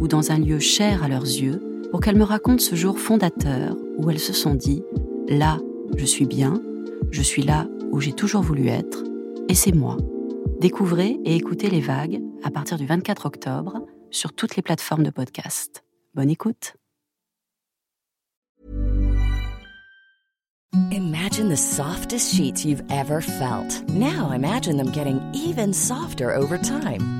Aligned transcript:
ou 0.00 0.08
dans 0.08 0.32
un 0.32 0.38
lieu 0.38 0.58
cher 0.58 1.04
à 1.04 1.08
leurs 1.08 1.22
yeux 1.22 1.62
pour 1.90 2.00
qu'elles 2.00 2.16
me 2.16 2.24
racontent 2.24 2.62
ce 2.62 2.74
jour 2.74 2.98
fondateur 2.98 3.76
où 3.98 4.10
elles 4.10 4.18
se 4.18 4.32
sont 4.32 4.54
dit⁇ 4.54 4.82
Là, 5.38 5.58
je 5.96 6.04
suis 6.04 6.26
bien, 6.26 6.60
je 7.10 7.22
suis 7.22 7.42
là 7.42 7.68
où 7.92 8.00
j'ai 8.00 8.12
toujours 8.12 8.42
voulu 8.42 8.68
être, 8.68 9.04
et 9.48 9.54
c'est 9.54 9.74
moi. 9.74 9.96
Découvrez 10.60 11.18
et 11.24 11.36
écoutez 11.36 11.70
les 11.70 11.80
vagues 11.80 12.20
à 12.42 12.50
partir 12.50 12.78
du 12.78 12.86
24 12.86 13.26
octobre 13.26 13.86
sur 14.10 14.32
toutes 14.32 14.56
les 14.56 14.62
plateformes 14.62 15.04
de 15.04 15.10
podcast. 15.10 15.84
Bonne 16.14 16.30
écoute. 16.30 16.74
Imagine 20.92 21.48
the 21.48 21.56
softest 21.56 22.34
sheets 22.34 22.64
you've 22.64 22.82
ever 22.90 23.20
felt. 23.20 23.82
Now 23.88 24.32
imagine 24.32 24.76
them 24.76 24.90
getting 24.92 25.20
even 25.32 25.72
softer 25.72 26.34
over 26.34 26.58
time. 26.58 27.19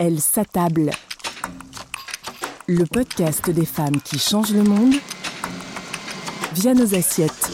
Elle 0.00 0.20
s'attable. 0.20 0.92
Le 2.68 2.84
podcast 2.84 3.50
des 3.50 3.64
femmes 3.66 4.00
qui 4.00 4.16
changent 4.20 4.54
le 4.54 4.62
monde 4.62 4.94
via 6.54 6.72
nos 6.72 6.94
assiettes. 6.94 7.50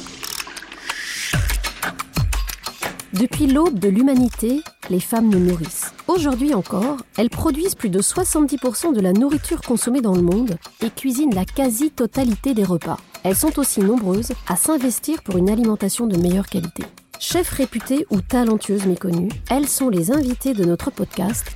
Depuis 3.15 3.47
l'aube 3.47 3.79
de 3.79 3.89
l'humanité, 3.89 4.61
les 4.91 5.01
femmes 5.01 5.31
nous 5.31 5.39
nourrissent. 5.39 5.95
Aujourd'hui 6.07 6.53
encore, 6.53 6.99
elles 7.17 7.31
produisent 7.31 7.77
plus 7.77 7.89
de 7.89 8.03
70% 8.03 8.93
de 8.93 9.01
la 9.01 9.15
nourriture 9.15 9.63
consommée 9.63 10.03
dans 10.03 10.15
le 10.15 10.21
monde 10.21 10.59
et 10.83 10.91
cuisinent 10.91 11.35
la 11.35 11.47
quasi-totalité 11.47 12.53
des 12.53 12.65
repas. 12.65 12.99
Elles 13.23 13.37
sont 13.37 13.59
aussi 13.59 13.81
nombreuses 13.81 14.33
à 14.49 14.57
s'investir 14.57 15.23
pour 15.23 15.39
une 15.39 15.49
alimentation 15.49 16.07
de 16.07 16.19
meilleure 16.19 16.49
qualité. 16.49 16.83
Chefs 17.19 17.49
réputées 17.49 18.05
ou 18.11 18.21
talentueuses 18.21 18.85
méconnues, 18.85 19.31
elles 19.49 19.67
sont 19.69 19.89
les 19.89 20.11
invitées 20.11 20.53
de 20.53 20.67
notre 20.67 20.91
podcast 20.91 21.47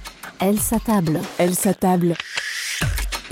Elle 0.41 0.61
s'attable. 0.61 1.21
Elle 1.39 1.55
s'attable. 1.55 2.15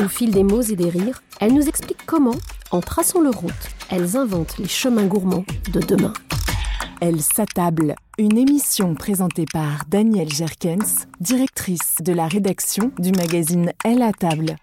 Au 0.01 0.09
fil 0.09 0.33
des 0.33 0.43
mots 0.43 0.63
et 0.63 0.75
des 0.75 0.91
rires, 0.91 1.23
elles 1.41 1.55
nous 1.55 1.69
expliquent 1.69 2.05
comment, 2.05 2.35
en 2.73 2.81
traçant 2.81 3.21
leur 3.21 3.35
route, 3.35 3.53
elles 3.91 4.17
inventent 4.17 4.59
les 4.59 4.67
chemins 4.67 5.07
gourmands 5.07 5.45
de 5.73 5.81
demain. 5.81 6.13
Elle 7.01 7.21
s'attable. 7.21 7.95
Une 8.19 8.37
émission 8.37 8.95
présentée 8.95 9.45
par 9.53 9.85
Danielle 9.89 10.33
Jerkens, 10.33 11.07
directrice 11.21 11.97
de 12.01 12.13
la 12.13 12.27
rédaction 12.27 12.91
du 12.99 13.13
magazine 13.13 13.73
Elle 13.85 14.03
à 14.03 14.13
table. 14.13 14.57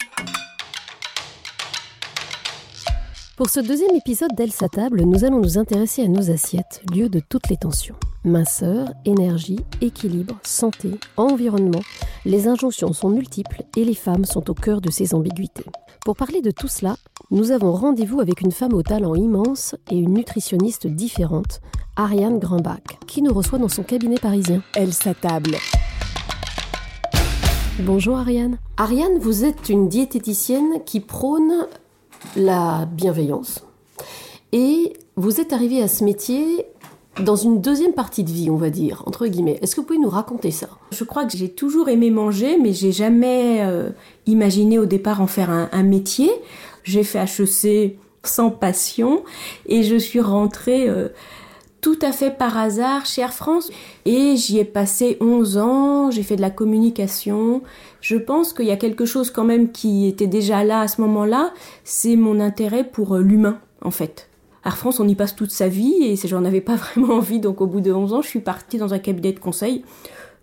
Pour 3.36 3.50
ce 3.50 3.60
deuxième 3.60 3.96
épisode 3.96 4.36
d'Elle 4.36 4.52
s'attable, 4.52 5.02
nous 5.02 5.26
allons 5.26 5.40
nous 5.40 5.58
intéresser 5.58 6.04
à 6.04 6.08
nos 6.08 6.30
assiettes, 6.30 6.84
lieu 6.94 7.10
de 7.10 7.20
toutes 7.20 7.50
les 7.50 7.58
tensions. 7.58 7.96
Minceur, 8.24 8.90
énergie, 9.06 9.60
équilibre, 9.82 10.38
santé, 10.44 10.92
environnement, 11.18 11.82
les 12.26 12.48
injonctions 12.48 12.94
sont 12.94 13.10
multiples 13.10 13.64
et 13.76 13.86
les 13.86 13.96
femmes 13.96 14.26
sont 14.26 14.52
au 14.52 14.54
cœur 14.54 14.82
de 14.82 14.92
ces 14.92 15.16
ambiguïtés. 15.16 15.66
Pour 16.06 16.16
parler 16.16 16.42
de 16.42 16.52
tout 16.52 16.68
cela, 16.68 16.96
nous 17.32 17.50
avons 17.50 17.72
rendez-vous 17.74 18.20
avec 18.20 18.42
une 18.42 18.52
femme 18.52 18.76
au 18.76 18.84
talent 18.84 19.16
immense 19.16 19.76
et 19.90 19.98
une 19.98 20.14
nutritionniste 20.14 20.86
différente, 20.86 21.60
Ariane 21.96 22.38
Grambach, 22.38 23.00
qui 23.08 23.24
nous 23.24 23.34
reçoit 23.34 23.58
dans 23.58 23.68
son 23.68 23.82
cabinet 23.82 24.18
parisien. 24.18 24.62
Elle 24.76 24.94
s'attable. 24.94 25.56
Bonjour 27.80 28.18
Ariane. 28.18 28.60
Ariane, 28.78 29.18
vous 29.18 29.44
êtes 29.44 29.70
une 29.70 29.90
diététicienne 29.90 30.84
qui 30.86 31.00
prône 31.00 31.66
la 32.36 32.86
bienveillance. 32.92 33.66
Et 34.52 34.94
vous 35.16 35.40
êtes 35.40 35.54
arrivée 35.54 35.82
à 35.82 35.88
ce 35.88 36.04
métier 36.04 36.66
dans 37.20 37.36
une 37.36 37.62
deuxième 37.62 37.94
partie 37.94 38.24
de 38.24 38.32
vie, 38.32 38.50
on 38.50 38.56
va 38.56 38.70
dire, 38.70 39.04
entre 39.06 39.28
guillemets. 39.28 39.60
Est-ce 39.62 39.76
que 39.76 39.82
vous 39.82 39.88
pouvez 39.88 40.00
nous 40.00 40.10
raconter 40.10 40.52
ça? 40.52 40.68
Je 40.92 41.04
crois 41.04 41.26
que 41.26 41.38
j'ai 41.38 41.50
toujours 41.50 41.90
aimé 41.90 42.10
manger, 42.10 42.58
mais 42.58 42.74
j'ai 42.74 42.92
jamais 42.92 43.62
euh, 43.62 43.90
imaginé 44.26 44.80
au 44.80 44.86
départ 44.86 45.22
en 45.22 45.28
faire 45.28 45.52
un, 45.52 45.70
un 45.72 45.84
métier. 45.84 46.32
J'ai 46.84 47.04
fait 47.04 47.20
HEC 47.20 47.98
sans 48.24 48.50
passion 48.50 49.24
et 49.66 49.84
je 49.84 49.96
suis 49.96 50.22
rentrée 50.22 50.90
euh, 50.90 51.10
tout 51.84 52.00
à 52.02 52.14
fait 52.14 52.32
par 52.32 52.58
hasard 52.58 53.06
chez 53.06 53.22
Air 53.22 53.34
France 53.34 53.70
et 54.06 54.38
j'y 54.38 54.58
ai 54.58 54.64
passé 54.64 55.18
11 55.20 55.58
ans, 55.58 56.12
j'ai 56.12 56.24
fait 56.24 56.38
de 56.38 56.42
la 56.42 56.50
communication. 56.50 57.62
Je 58.00 58.16
pense 58.16 58.54
qu'il 58.54 58.66
y 58.66 58.72
a 58.72 58.78
quelque 58.78 59.06
chose 59.06 59.30
quand 59.30 59.44
même 59.44 59.70
qui 59.70 60.08
était 60.08 60.28
déjà 60.28 60.64
là 60.64 60.80
à 60.80 60.88
ce 60.88 61.02
moment-là, 61.02 61.54
c'est 61.84 62.16
mon 62.16 62.40
intérêt 62.40 62.86
pour 62.86 63.16
euh, 63.16 63.22
l'humain 63.22 63.60
en 63.82 63.92
fait. 63.92 64.30
Air 64.66 64.78
France, 64.78 65.02
on 65.02 65.08
y 65.10 65.16
passe 65.16 65.36
toute 65.36 65.52
sa 65.52 65.68
vie 65.68 66.06
et 66.06 66.16
j'en 66.16 66.46
avais 66.46 66.62
pas 66.62 66.76
vraiment 66.96 67.16
envie, 67.16 67.42
donc 67.42 67.60
au 67.60 67.68
bout 67.68 67.82
de 67.82 67.92
11 67.92 68.14
ans, 68.14 68.22
je 68.22 68.30
suis 68.30 68.40
partie 68.40 68.78
dans 68.78 68.94
un 68.94 69.00
cabinet 69.00 69.34
de 69.34 69.40
conseil. 69.40 69.84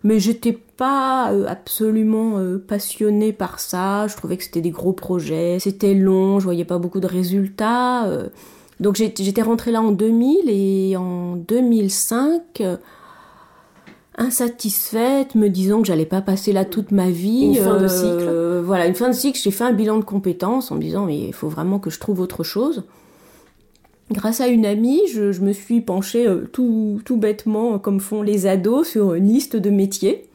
Mais 0.03 0.19
j'étais 0.19 0.53
pas 0.53 1.31
euh, 1.31 1.47
absolument 1.47 2.37
euh, 2.37 2.59
passionnée 2.59 3.33
par 3.33 3.59
ça, 3.59 4.05
je 4.07 4.15
trouvais 4.15 4.37
que 4.37 4.43
c'était 4.43 4.61
des 4.61 4.69
gros 4.69 4.93
projets, 4.93 5.57
c'était 5.59 5.95
long, 5.95 6.39
je 6.39 6.45
voyais 6.45 6.65
pas 6.65 6.77
beaucoup 6.77 6.99
de 6.99 7.07
résultats. 7.07 8.05
Donc 8.81 8.95
j'étais 8.95 9.41
rentrée 9.43 9.71
là 9.71 9.81
en 9.81 9.91
2000 9.91 10.49
et 10.49 10.97
en 10.97 11.35
2005, 11.35 12.41
euh, 12.61 12.77
insatisfaite, 14.17 15.35
me 15.35 15.49
disant 15.49 15.81
que 15.81 15.87
j'allais 15.87 16.07
pas 16.07 16.21
passer 16.21 16.51
là 16.51 16.65
toute 16.65 16.91
ma 16.91 17.11
vie. 17.11 17.43
Une 17.43 17.55
fin 17.55 17.77
de 17.77 17.87
euh, 17.87 18.63
Voilà, 18.65 18.87
une 18.87 18.95
fin 18.95 19.09
de 19.09 19.13
cycle. 19.13 19.39
J'ai 19.39 19.51
fait 19.51 19.63
un 19.63 19.71
bilan 19.71 19.99
de 19.99 20.03
compétences 20.03 20.71
en 20.71 20.75
me 20.75 20.81
disant 20.81 21.05
mais 21.05 21.19
il 21.19 21.33
faut 21.33 21.47
vraiment 21.47 21.77
que 21.77 21.91
je 21.91 21.99
trouve 21.99 22.19
autre 22.19 22.43
chose. 22.43 22.83
Grâce 24.11 24.41
à 24.41 24.47
une 24.47 24.65
amie, 24.65 25.01
je, 25.13 25.31
je 25.31 25.41
me 25.41 25.53
suis 25.53 25.79
penchée 25.81 26.27
euh, 26.27 26.49
tout, 26.51 27.01
tout 27.05 27.17
bêtement, 27.17 27.77
comme 27.77 27.99
font 27.99 28.23
les 28.23 28.47
ados, 28.47 28.89
sur 28.89 29.13
une 29.13 29.27
liste 29.27 29.55
de 29.55 29.69
métiers. 29.69 30.25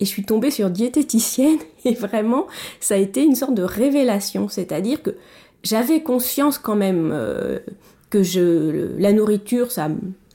Et 0.00 0.04
je 0.04 0.10
suis 0.10 0.24
tombée 0.24 0.50
sur 0.50 0.68
diététicienne 0.68 1.58
et 1.86 1.94
vraiment, 1.94 2.46
ça 2.78 2.94
a 2.94 2.98
été 2.98 3.24
une 3.24 3.34
sorte 3.34 3.54
de 3.54 3.62
révélation. 3.62 4.48
C'est-à-dire 4.48 5.02
que 5.02 5.14
j'avais 5.66 6.02
conscience 6.02 6.58
quand 6.58 6.76
même 6.76 7.10
euh, 7.12 7.58
que 8.10 8.22
je, 8.22 8.96
la 8.98 9.12
nourriture, 9.12 9.70
ça 9.70 9.88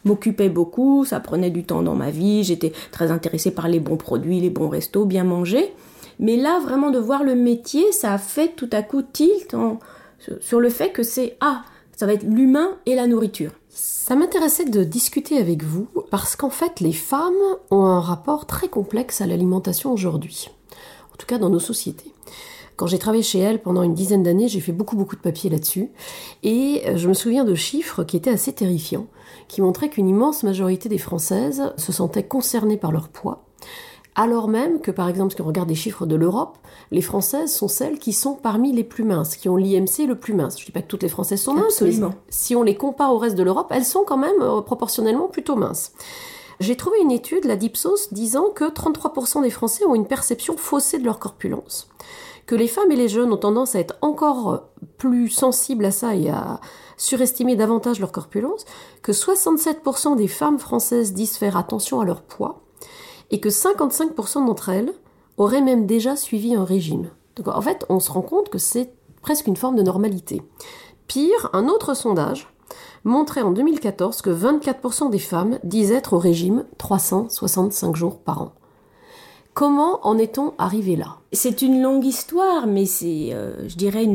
m'occupait 0.06 0.50
beaucoup, 0.50 1.06
ça 1.06 1.20
prenait 1.20 1.50
du 1.50 1.64
temps 1.64 1.84
dans 1.84 1.96
ma 1.96 2.10
vie, 2.10 2.44
j'étais 2.44 2.74
très 2.92 3.12
intéressée 3.12 3.52
par 3.52 3.68
les 3.68 3.80
bons 3.80 3.98
produits, 3.98 4.40
les 4.40 4.50
bons 4.50 4.70
restos, 4.70 5.06
bien 5.06 5.24
manger. 5.24 5.74
Mais 6.20 6.38
là, 6.38 6.60
vraiment 6.60 6.92
de 6.92 7.00
voir 7.00 7.24
le 7.24 7.36
métier, 7.36 7.92
ça 7.92 8.14
a 8.14 8.18
fait 8.18 8.56
tout 8.56 8.70
à 8.72 8.84
coup 8.84 9.02
tilt 9.02 9.56
sur 10.40 10.60
le 10.60 10.70
fait 10.70 10.92
que 10.92 11.04
c'est 11.04 11.36
ah, 11.40 11.64
ça 11.96 12.06
va 12.06 12.14
être 12.14 12.24
l'humain 12.24 12.78
et 12.86 12.96
la 12.96 13.08
nourriture. 13.08 13.52
Ça 13.70 14.16
m'intéressait 14.16 14.66
de 14.66 14.84
discuter 14.84 15.38
avec 15.38 15.64
vous 15.64 15.88
parce 16.10 16.36
qu'en 16.36 16.50
fait, 16.50 16.80
les 16.80 16.94
femmes 16.94 17.34
ont 17.70 17.86
un 17.86 18.02
rapport 18.02 18.46
très 18.46 18.68
complexe 18.68 19.22
à 19.22 19.28
l'alimentation 19.28 19.92
aujourd'hui, 19.94 20.50
en 21.14 21.18
tout 21.18 21.26
cas 21.26 21.38
dans 21.38 21.50
nos 21.50 21.60
sociétés. 21.60 22.12
Quand 22.82 22.88
j'ai 22.88 22.98
travaillé 22.98 23.22
chez 23.22 23.38
elle 23.38 23.62
pendant 23.62 23.84
une 23.84 23.94
dizaine 23.94 24.24
d'années, 24.24 24.48
j'ai 24.48 24.60
fait 24.60 24.72
beaucoup 24.72 24.96
beaucoup 24.96 25.16
de 25.16 25.22
papiers 25.22 25.52
là-dessus. 25.52 25.92
Et 26.42 26.82
euh, 26.88 26.98
je 26.98 27.08
me 27.08 27.14
souviens 27.14 27.44
de 27.46 27.54
chiffres 27.54 28.04
qui 28.04 28.18
étaient 28.18 28.32
assez 28.32 28.54
terrifiants, 28.54 29.06
qui 29.48 29.62
montraient 29.62 29.90
qu'une 29.90 30.10
immense 30.10 30.42
majorité 30.42 30.90
des 30.90 30.98
Françaises 30.98 31.74
se 31.78 31.92
sentaient 31.92 32.24
concernées 32.24 32.78
par 32.78 32.92
leur 32.92 33.10
poids. 33.10 33.46
Alors 34.16 34.48
même 34.48 34.82
que, 34.82 34.90
par 34.90 35.10
exemple, 35.10 35.36
si 35.36 35.42
on 35.42 35.46
regarde 35.46 35.70
les 35.70 35.76
chiffres 35.76 36.08
de 36.08 36.16
l'Europe, 36.16 36.58
les 36.90 37.04
Françaises 37.04 37.54
sont 37.54 37.68
celles 37.68 38.00
qui 38.00 38.14
sont 38.14 38.34
parmi 38.34 38.74
les 38.74 38.84
plus 38.84 39.04
minces, 39.04 39.36
qui 39.36 39.48
ont 39.48 39.58
l'IMC 39.58 40.08
le 40.08 40.16
plus 40.16 40.34
mince. 40.34 40.58
Je 40.58 40.64
ne 40.64 40.66
dis 40.66 40.72
pas 40.72 40.82
que 40.82 40.88
toutes 40.88 41.04
les 41.04 41.10
Françaises 41.10 41.44
sont 41.44 41.54
minces, 41.54 41.84
mais 41.84 41.94
si 42.30 42.56
on 42.56 42.64
les 42.64 42.74
compare 42.74 43.14
au 43.14 43.20
reste 43.20 43.36
de 43.36 43.44
l'Europe, 43.44 43.68
elles 43.70 43.86
sont 43.86 44.06
quand 44.08 44.18
même 44.18 44.42
euh, 44.42 44.62
proportionnellement 44.62 45.28
plutôt 45.28 45.56
minces. 45.56 45.92
J'ai 46.60 46.76
trouvé 46.76 46.98
une 47.00 47.12
étude, 47.12 47.46
la 47.46 47.58
Dipsos, 47.58 48.12
disant 48.12 48.50
que 48.50 48.66
33% 48.66 49.44
des 49.44 49.52
Français 49.52 49.86
ont 49.86 49.94
une 49.94 50.08
perception 50.08 50.58
faussée 50.58 50.98
de 50.98 51.06
leur 51.06 51.20
corpulence 51.20 51.88
que 52.52 52.56
les 52.58 52.68
femmes 52.68 52.92
et 52.92 52.98
les 52.98 53.08
jeunes 53.08 53.32
ont 53.32 53.38
tendance 53.38 53.76
à 53.76 53.80
être 53.80 53.96
encore 54.02 54.72
plus 54.98 55.30
sensibles 55.30 55.86
à 55.86 55.92
ça 55.92 56.16
et 56.16 56.30
à 56.30 56.60
surestimer 56.98 57.56
davantage 57.56 58.02
leur 58.02 58.12
corpulence, 58.12 58.66
que 59.02 59.14
67% 59.14 60.18
des 60.18 60.28
femmes 60.28 60.60
françaises 60.60 61.14
disent 61.14 61.38
faire 61.38 61.56
attention 61.56 62.02
à 62.02 62.06
leur 62.06 62.22
poids, 62.22 62.62
et 63.30 63.40
que 63.40 63.48
55% 63.48 64.46
d'entre 64.46 64.68
elles 64.68 64.94
auraient 65.38 65.62
même 65.62 65.86
déjà 65.86 66.18
suivi 66.18 66.54
un 66.54 66.66
régime. 66.66 67.12
Donc 67.38 67.48
en 67.48 67.62
fait, 67.62 67.86
on 67.88 68.02
se 68.02 68.12
rend 68.12 68.22
compte 68.22 68.50
que 68.50 68.58
c'est 68.58 68.92
presque 69.22 69.48
une 69.48 69.56
forme 69.56 69.78
de 69.78 69.84
normalité. 69.84 70.42
Pire, 71.08 71.50
un 71.54 71.70
autre 71.70 71.94
sondage 71.94 72.54
montrait 73.06 73.44
en 73.44 73.52
2014 73.52 74.22
que 74.22 74.30
24% 74.30 75.10
des 75.10 75.20
femmes 75.20 75.58
disent 75.64 75.94
être 75.94 76.12
au 76.12 76.20
régime 76.20 76.66
365 76.78 77.96
jours 77.96 78.20
par 78.20 78.42
an. 78.42 78.52
Comment 79.54 80.00
en 80.08 80.18
est-on 80.18 80.54
arrivé 80.58 80.96
là? 80.96 81.18
C'est 81.34 81.62
une 81.62 81.82
longue 81.82 82.06
histoire, 82.06 82.68
mais 82.68 82.86
c'est, 82.86 83.30
euh, 83.34 83.68
je 83.68 83.76
dirais, 83.76 84.08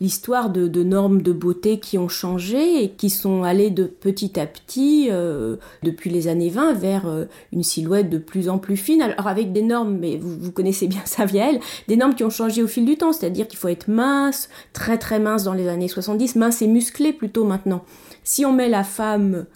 l'histoire 0.00 0.50
de, 0.50 0.82
normes 0.82 1.22
de 1.22 1.32
beauté 1.32 1.78
qui 1.78 1.98
ont 1.98 2.08
changé 2.08 2.82
et 2.82 2.90
qui 2.90 3.10
sont 3.10 3.44
allées 3.44 3.70
de 3.70 3.84
petit 3.84 4.40
à 4.40 4.46
petit, 4.46 5.06
euh, 5.10 5.56
depuis 5.84 6.10
les 6.10 6.26
années 6.26 6.50
20, 6.50 6.72
vers 6.72 7.06
euh, 7.06 7.26
une 7.52 7.62
silhouette 7.62 8.10
de 8.10 8.18
plus 8.18 8.48
en 8.48 8.58
plus 8.58 8.76
fine. 8.76 9.02
Alors 9.02 9.28
avec 9.28 9.52
des 9.52 9.62
normes, 9.62 9.96
mais 9.96 10.16
vous, 10.16 10.50
connaissez 10.50 10.88
bien 10.88 11.02
elle, 11.34 11.60
des 11.86 11.96
normes 11.96 12.16
qui 12.16 12.24
ont 12.24 12.30
changé 12.30 12.60
au 12.62 12.68
fil 12.68 12.84
du 12.84 12.96
temps, 12.96 13.12
c'est-à-dire 13.12 13.46
qu'il 13.46 13.58
faut 13.58 13.68
être 13.68 13.88
mince, 13.88 14.48
très 14.72 14.98
très 14.98 15.20
mince 15.20 15.44
dans 15.44 15.54
les 15.54 15.68
années 15.68 15.88
70, 15.88 16.34
mince 16.34 16.60
et 16.60 16.66
musclé 16.66 17.12
plutôt 17.12 17.44
maintenant. 17.44 17.84
Si 18.24 18.44
on 18.44 18.52
met 18.52 18.68
la 18.68 18.82
femme 18.82 19.46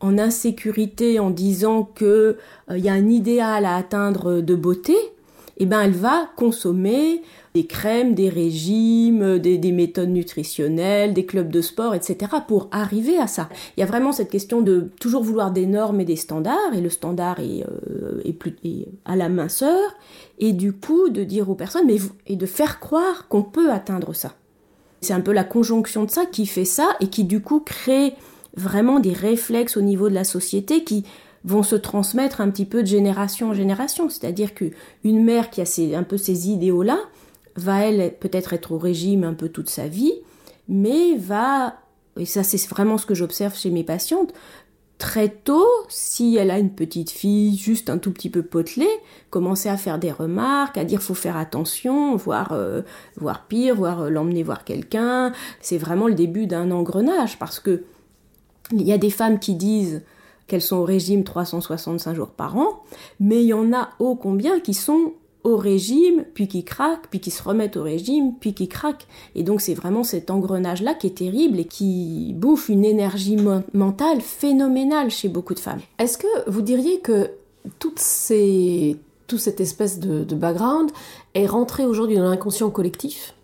en 0.00 0.18
insécurité 0.18 1.18
en 1.18 1.30
disant 1.30 1.84
que 1.94 2.36
il 2.68 2.74
euh, 2.74 2.78
y 2.78 2.88
a 2.88 2.92
un 2.92 3.08
idéal 3.08 3.64
à 3.64 3.76
atteindre 3.76 4.40
de 4.40 4.54
beauté, 4.54 4.96
eh 5.58 5.66
ben 5.66 5.80
elle 5.82 5.92
va 5.92 6.28
consommer 6.36 7.22
des 7.54 7.66
crèmes, 7.66 8.14
des 8.14 8.28
régimes, 8.28 9.38
des, 9.38 9.70
méthodes 9.70 10.08
nutritionnelles, 10.08 11.14
des 11.14 11.24
clubs 11.24 11.50
de 11.50 11.60
sport, 11.60 11.94
etc. 11.94 12.32
pour 12.48 12.68
arriver 12.72 13.16
à 13.16 13.28
ça. 13.28 13.48
Il 13.76 13.80
y 13.80 13.82
a 13.84 13.86
vraiment 13.86 14.10
cette 14.10 14.28
question 14.28 14.60
de 14.60 14.90
toujours 15.00 15.22
vouloir 15.22 15.52
des 15.52 15.66
normes 15.66 16.00
et 16.00 16.04
des 16.04 16.16
standards, 16.16 16.74
et 16.74 16.80
le 16.80 16.90
standard 16.90 17.38
est, 17.38 17.62
euh, 17.62 18.32
plus, 18.32 18.56
à 19.04 19.14
la 19.14 19.28
minceur, 19.28 19.78
et 20.40 20.52
du 20.52 20.72
coup 20.72 21.10
de 21.10 21.22
dire 21.22 21.48
aux 21.48 21.54
personnes, 21.54 21.86
mais 21.86 21.98
et 22.26 22.34
de 22.34 22.46
faire 22.46 22.80
croire 22.80 23.28
qu'on 23.28 23.42
peut 23.42 23.70
atteindre 23.70 24.14
ça. 24.14 24.34
C'est 25.00 25.12
un 25.12 25.20
peu 25.20 25.32
la 25.32 25.44
conjonction 25.44 26.04
de 26.04 26.10
ça 26.10 26.26
qui 26.26 26.46
fait 26.46 26.64
ça, 26.64 26.96
et 26.98 27.06
qui 27.06 27.22
du 27.22 27.40
coup 27.40 27.60
crée 27.60 28.14
vraiment 28.56 29.00
des 29.00 29.12
réflexes 29.12 29.76
au 29.76 29.82
niveau 29.82 30.08
de 30.08 30.14
la 30.14 30.24
société 30.24 30.84
qui 30.84 31.04
vont 31.44 31.62
se 31.62 31.76
transmettre 31.76 32.40
un 32.40 32.50
petit 32.50 32.64
peu 32.64 32.82
de 32.82 32.88
génération 32.88 33.50
en 33.50 33.54
génération. 33.54 34.08
C'est-à-dire 34.08 34.54
qu'une 34.54 35.24
mère 35.24 35.50
qui 35.50 35.60
a 35.60 35.98
un 35.98 36.02
peu 36.02 36.16
ces 36.16 36.48
idéaux-là 36.48 36.98
va, 37.56 37.84
elle, 37.84 38.14
peut-être 38.18 38.52
être 38.52 38.72
au 38.72 38.78
régime 38.78 39.24
un 39.24 39.34
peu 39.34 39.48
toute 39.48 39.70
sa 39.70 39.86
vie, 39.86 40.14
mais 40.68 41.16
va, 41.16 41.74
et 42.18 42.24
ça 42.24 42.42
c'est 42.42 42.66
vraiment 42.68 42.98
ce 42.98 43.06
que 43.06 43.14
j'observe 43.14 43.56
chez 43.56 43.70
mes 43.70 43.84
patientes, 43.84 44.32
très 44.98 45.28
tôt, 45.28 45.68
si 45.88 46.36
elle 46.36 46.50
a 46.50 46.58
une 46.58 46.70
petite 46.70 47.10
fille 47.10 47.56
juste 47.56 47.90
un 47.90 47.98
tout 47.98 48.12
petit 48.12 48.30
peu 48.30 48.42
potelée, 48.42 48.88
commencer 49.30 49.68
à 49.68 49.76
faire 49.76 49.98
des 49.98 50.12
remarques, 50.12 50.78
à 50.78 50.84
dire 50.84 51.02
faut 51.02 51.14
faire 51.14 51.36
attention, 51.36 52.16
voire, 52.16 52.52
euh, 52.52 52.82
pire, 53.48 53.74
voire 53.74 54.02
euh, 54.02 54.10
l'emmener 54.10 54.42
voir 54.42 54.64
quelqu'un. 54.64 55.32
C'est 55.60 55.78
vraiment 55.78 56.08
le 56.08 56.14
début 56.14 56.46
d'un 56.46 56.70
engrenage 56.70 57.38
parce 57.38 57.60
que 57.60 57.84
il 58.72 58.82
y 58.82 58.92
a 58.92 58.98
des 58.98 59.10
femmes 59.10 59.38
qui 59.38 59.54
disent 59.54 60.02
qu'elles 60.46 60.62
sont 60.62 60.76
au 60.76 60.84
régime 60.84 61.24
365 61.24 62.14
jours 62.14 62.30
par 62.30 62.56
an, 62.56 62.82
mais 63.20 63.42
il 63.42 63.48
y 63.48 63.54
en 63.54 63.72
a 63.72 63.90
ô 63.98 64.14
combien 64.14 64.60
qui 64.60 64.74
sont 64.74 65.12
au 65.42 65.56
régime, 65.56 66.24
puis 66.32 66.48
qui 66.48 66.64
craquent, 66.64 67.06
puis 67.10 67.20
qui 67.20 67.30
se 67.30 67.42
remettent 67.42 67.76
au 67.76 67.82
régime, 67.82 68.32
puis 68.40 68.54
qui 68.54 68.66
craquent. 68.66 69.06
Et 69.34 69.42
donc 69.42 69.60
c'est 69.60 69.74
vraiment 69.74 70.02
cet 70.02 70.30
engrenage-là 70.30 70.94
qui 70.94 71.08
est 71.08 71.18
terrible 71.18 71.60
et 71.60 71.66
qui 71.66 72.32
bouffe 72.34 72.70
une 72.70 72.84
énergie 72.84 73.36
mentale 73.74 74.22
phénoménale 74.22 75.10
chez 75.10 75.28
beaucoup 75.28 75.54
de 75.54 75.60
femmes. 75.60 75.80
Est-ce 75.98 76.16
que 76.16 76.50
vous 76.50 76.62
diriez 76.62 77.00
que 77.00 77.30
toutes 77.78 77.98
ces, 77.98 78.96
toute 79.26 79.40
cette 79.40 79.60
espèce 79.60 80.00
de, 80.00 80.24
de 80.24 80.34
background 80.34 80.90
est 81.34 81.46
rentrée 81.46 81.84
aujourd'hui 81.84 82.16
dans 82.16 82.24
l'inconscient 82.24 82.70
collectif? 82.70 83.34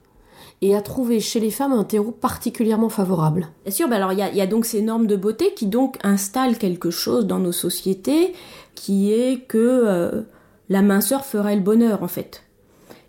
Et 0.62 0.74
a 0.74 0.82
trouvé 0.82 1.20
chez 1.20 1.40
les 1.40 1.50
femmes 1.50 1.72
un 1.72 1.84
terreau 1.84 2.10
particulièrement 2.10 2.90
favorable. 2.90 3.48
Bien 3.64 3.72
sûr, 3.72 3.88
bah 3.88 3.96
alors 3.96 4.12
il 4.12 4.18
y 4.18 4.40
a, 4.40 4.46
donc 4.46 4.66
ces 4.66 4.82
normes 4.82 5.06
de 5.06 5.16
beauté 5.16 5.54
qui 5.54 5.66
donc 5.66 5.96
installent 6.02 6.58
quelque 6.58 6.90
chose 6.90 7.26
dans 7.26 7.38
nos 7.38 7.52
sociétés 7.52 8.34
qui 8.74 9.12
est 9.12 9.46
que 9.46 9.58
euh, 9.58 10.22
la 10.68 10.82
minceur 10.82 11.24
ferait 11.24 11.56
le 11.56 11.62
bonheur 11.62 12.02
en 12.02 12.08
fait. 12.08 12.42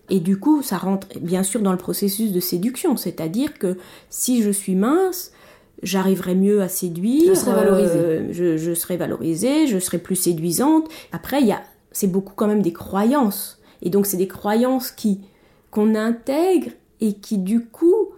Et 0.09 0.19
du 0.19 0.38
coup, 0.38 0.62
ça 0.62 0.77
rentre 0.77 1.07
bien 1.19 1.44
sûr 1.44 1.62
dans 1.62 1.71
le 1.71 1.77
processus 1.77 2.31
de 2.31 2.39
séduction, 2.39 2.98
c'est-à-dire 2.98 3.57
que 3.57 3.77
si 4.09 4.42
je 4.44 4.50
suis 4.50 4.75
mince, 4.75 5.31
j'arriverai 5.83 6.36
mieux 6.36 6.62
à 6.62 6.68
séduire, 6.68 7.33
je 7.33 7.33
serai 7.33 7.54
valorisée, 7.54 7.97
euh, 7.97 8.33
je, 8.33 8.57
je 8.57 8.74
serai 8.74 8.97
valorisée, 8.97 9.68
je 9.68 9.80
serai 9.80 10.00
plus 10.00 10.18
séduisante. 10.18 10.89
Après, 11.13 11.42
il 11.42 11.47
y 11.47 11.54
a, 11.54 11.62
c'est 11.92 12.12
beaucoup 12.12 12.33
quand 12.36 12.47
même 12.47 12.62
des 12.62 12.74
croyances, 12.74 13.59
et 13.81 13.89
donc 13.89 14.06
c'est 14.06 14.18
des 14.18 14.27
croyances 14.27 14.92
qui 14.92 15.21
qu'on 15.69 15.95
intègre 15.95 16.71
et 17.01 17.13
qui 17.13 17.38
du 17.38 17.65
coup 17.65 18.12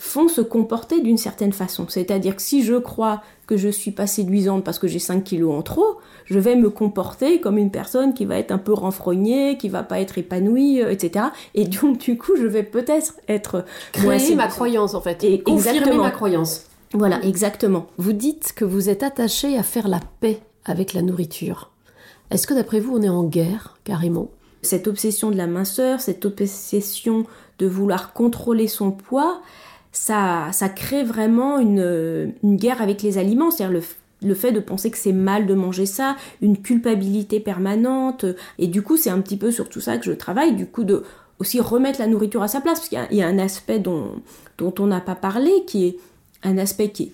font 0.00 0.28
se 0.28 0.40
comporter 0.40 1.02
d'une 1.02 1.18
certaine 1.18 1.52
façon. 1.52 1.84
C'est-à-dire 1.88 2.34
que 2.34 2.40
si 2.40 2.64
je 2.64 2.74
crois 2.74 3.22
que 3.46 3.58
je 3.58 3.68
suis 3.68 3.90
pas 3.90 4.06
séduisante 4.06 4.64
parce 4.64 4.78
que 4.78 4.88
j'ai 4.88 4.98
5 4.98 5.22
kilos 5.22 5.54
en 5.54 5.60
trop, 5.60 5.98
je 6.24 6.38
vais 6.38 6.56
me 6.56 6.70
comporter 6.70 7.38
comme 7.38 7.58
une 7.58 7.70
personne 7.70 8.14
qui 8.14 8.24
va 8.24 8.38
être 8.38 8.50
un 8.50 8.58
peu 8.58 8.72
renfrognée, 8.72 9.58
qui 9.58 9.68
va 9.68 9.82
pas 9.82 10.00
être 10.00 10.16
épanouie, 10.16 10.82
euh, 10.82 10.90
etc. 10.90 11.26
Et 11.54 11.64
donc 11.66 11.98
du 11.98 12.16
coup, 12.16 12.34
je 12.36 12.46
vais 12.46 12.62
peut-être 12.62 13.12
être 13.28 13.66
créer 13.92 14.34
ma 14.34 14.48
croyance 14.48 14.94
en 14.94 15.02
fait, 15.02 15.22
et 15.22 15.42
confirmer 15.42 15.98
ma 15.98 16.10
croyance. 16.10 16.64
Voilà, 16.94 17.22
exactement. 17.22 17.86
Vous 17.98 18.14
dites 18.14 18.54
que 18.56 18.64
vous 18.64 18.88
êtes 18.88 19.02
attaché 19.02 19.58
à 19.58 19.62
faire 19.62 19.86
la 19.86 20.00
paix 20.20 20.40
avec 20.64 20.94
la 20.94 21.02
nourriture. 21.02 21.70
Est-ce 22.30 22.46
que 22.46 22.54
d'après 22.54 22.80
vous, 22.80 22.96
on 22.96 23.02
est 23.02 23.08
en 23.08 23.24
guerre 23.24 23.76
carrément? 23.84 24.30
Cette 24.62 24.86
obsession 24.86 25.30
de 25.30 25.36
la 25.36 25.46
minceur, 25.46 26.00
cette 26.00 26.24
obsession 26.26 27.26
de 27.58 27.66
vouloir 27.66 28.12
contrôler 28.12 28.68
son 28.68 28.90
poids, 28.90 29.40
ça, 29.92 30.48
ça 30.52 30.68
crée 30.68 31.02
vraiment 31.02 31.58
une, 31.58 32.32
guerre 32.44 32.82
avec 32.82 33.02
les 33.02 33.18
aliments, 33.18 33.50
c'est-à-dire 33.50 33.82
le, 34.22 34.34
fait 34.34 34.52
de 34.52 34.60
penser 34.60 34.90
que 34.90 34.98
c'est 34.98 35.12
mal 35.12 35.46
de 35.46 35.54
manger 35.54 35.86
ça, 35.86 36.16
une 36.42 36.58
culpabilité 36.58 37.40
permanente, 37.40 38.24
et 38.58 38.66
du 38.66 38.82
coup 38.82 38.96
c'est 38.96 39.10
un 39.10 39.20
petit 39.20 39.36
peu 39.36 39.50
sur 39.50 39.68
tout 39.68 39.80
ça 39.80 39.98
que 39.98 40.04
je 40.04 40.12
travaille, 40.12 40.54
du 40.54 40.66
coup 40.66 40.84
de 40.84 41.02
aussi 41.38 41.58
remettre 41.58 41.98
la 42.00 42.06
nourriture 42.06 42.42
à 42.42 42.48
sa 42.48 42.60
place, 42.60 42.80
parce 42.80 42.90
qu'il 42.90 43.18
y, 43.18 43.22
a 43.22 43.26
un 43.26 43.38
aspect 43.38 43.78
dont, 43.78 44.20
dont 44.58 44.74
on 44.78 44.86
n'a 44.86 45.00
pas 45.00 45.14
parlé, 45.14 45.50
qui 45.66 45.86
est 45.86 45.96
un 46.42 46.58
aspect 46.58 46.90
qui 46.90 47.04
est 47.04 47.12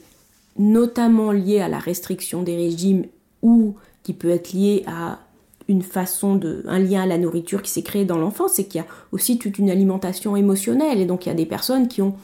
notamment 0.59 1.31
lié 1.31 1.61
à 1.61 1.69
la 1.69 1.79
restriction 1.79 2.43
des 2.43 2.57
régimes 2.57 3.05
ou 3.43 3.77
qui 4.03 4.13
peut 4.13 4.31
être 4.31 4.53
lié 4.53 4.85
à 4.87 5.21
une 5.69 5.83
façon 5.83 6.37
de, 6.37 6.63
un 6.69 6.79
lien 6.79 7.03
à 7.03 7.07
la 7.07 7.19
nourriture 7.19 7.63
qui 7.63 7.71
s'est 7.71 7.83
créé 7.83 8.05
dans 8.05 8.19
l'enfance, 8.19 8.53
c'est 8.55 8.65
qu'il 8.65 8.81
y 8.81 8.85
a 8.85 8.87
aussi 9.13 9.39
toute 9.39 9.59
une 9.59 9.71
alimentation 9.71 10.37
émotionnelle. 10.37 11.01
Et 11.01 11.07
donc 11.07 11.27
il 11.27 11.29
y 11.29 11.33
a 11.33 11.37
des 11.37 11.47
personnes 11.47 11.89
qui 11.89 12.03
ont 12.03 12.15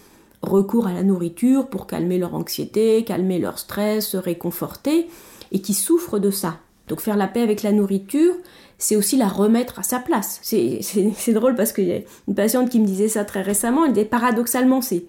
recours 0.42 0.86
à 0.86 0.92
la 0.92 1.02
nourriture 1.02 1.68
pour 1.68 1.86
calmer 1.86 2.18
leur 2.18 2.34
anxiété, 2.34 3.04
calmer 3.04 3.38
leur 3.38 3.58
stress, 3.58 4.08
se 4.08 4.16
réconforter, 4.16 5.06
et 5.50 5.60
qui 5.60 5.74
souffrent 5.74 6.18
de 6.18 6.30
ça. 6.30 6.58
Donc 6.88 7.00
faire 7.00 7.16
la 7.16 7.28
paix 7.28 7.42
avec 7.42 7.62
la 7.62 7.72
nourriture, 7.72 8.34
c'est 8.78 8.96
aussi 8.96 9.16
la 9.16 9.28
remettre 9.28 9.78
à 9.78 9.82
sa 9.82 9.98
place. 9.98 10.40
C'est 10.42 10.80
drôle 11.32 11.54
parce 11.54 11.72
qu'il 11.72 11.86
y 11.86 11.92
a 11.92 12.00
une 12.28 12.34
patiente 12.34 12.70
qui 12.70 12.80
me 12.80 12.86
disait 12.86 13.08
ça 13.08 13.24
très 13.24 13.42
récemment, 13.42 13.84
elle 13.84 13.92
disait 13.92 14.06
paradoxalement, 14.06 14.82
c'est 14.82 15.04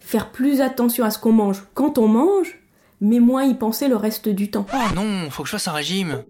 faire 0.00 0.30
plus 0.30 0.60
attention 0.60 1.04
à 1.04 1.10
ce 1.10 1.18
qu'on 1.18 1.32
mange 1.32 1.64
quand 1.74 1.98
on 1.98 2.08
mange, 2.08 2.58
mais 3.00 3.20
moins 3.20 3.44
y 3.44 3.54
penser 3.54 3.88
le 3.88 3.96
reste 3.96 4.28
du 4.28 4.50
temps. 4.50 4.66
Oh 4.72 4.94
non, 4.94 5.30
faut 5.30 5.42
que 5.42 5.48
je 5.48 5.52
fasse 5.52 5.68
un 5.68 5.72
régime 5.72 6.24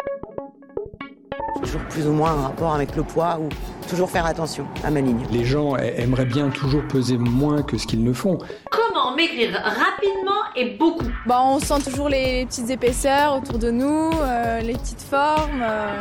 toujours 1.63 1.81
plus 1.83 2.07
ou 2.07 2.13
moins 2.13 2.33
un 2.33 2.43
rapport 2.43 2.75
avec 2.75 2.95
le 2.97 3.03
poids 3.03 3.39
ou 3.41 3.49
toujours 3.89 4.11
faire 4.11 4.27
attention 4.27 4.67
à 4.85 4.91
ma 4.91 5.01
ligne. 5.01 5.27
Les 5.31 5.45
gens 5.45 5.77
aimeraient 5.77 6.25
bien 6.25 6.49
toujours 6.51 6.83
peser 6.89 7.17
moins 7.19 7.63
que 7.63 7.79
ce 7.79 7.87
qu'ils 7.87 8.05
ne 8.05 8.13
font. 8.13 8.39
Comment 8.71 9.15
maigrir 9.17 9.53
rapidement 9.53 10.43
et 10.57 10.77
beaucoup? 10.77 11.07
Bah, 11.27 11.41
On 11.43 11.59
sent 11.59 11.83
toujours 11.91 12.09
les 12.09 12.47
petites 12.47 12.71
épaisseurs 12.71 13.37
autour 13.37 13.59
de 13.59 13.71
nous, 13.71 14.11
euh, 14.21 14.61
les 14.61 14.75
petites 14.75 15.03
formes. 15.03 15.63
Euh, 15.63 16.01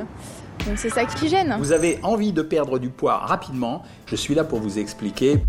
Donc 0.67 0.77
c'est 0.77 0.89
ça 0.89 1.06
qui 1.06 1.29
gêne. 1.29 1.56
Vous 1.60 1.72
avez 1.72 2.00
envie 2.03 2.34
de 2.34 2.41
perdre 2.41 2.77
du 2.79 2.89
poids 2.89 3.17
rapidement, 3.17 3.84
je 4.06 4.15
suis 4.15 4.36
là 4.36 4.44
pour 4.44 4.60
vous 4.60 4.79
expliquer. 4.79 5.44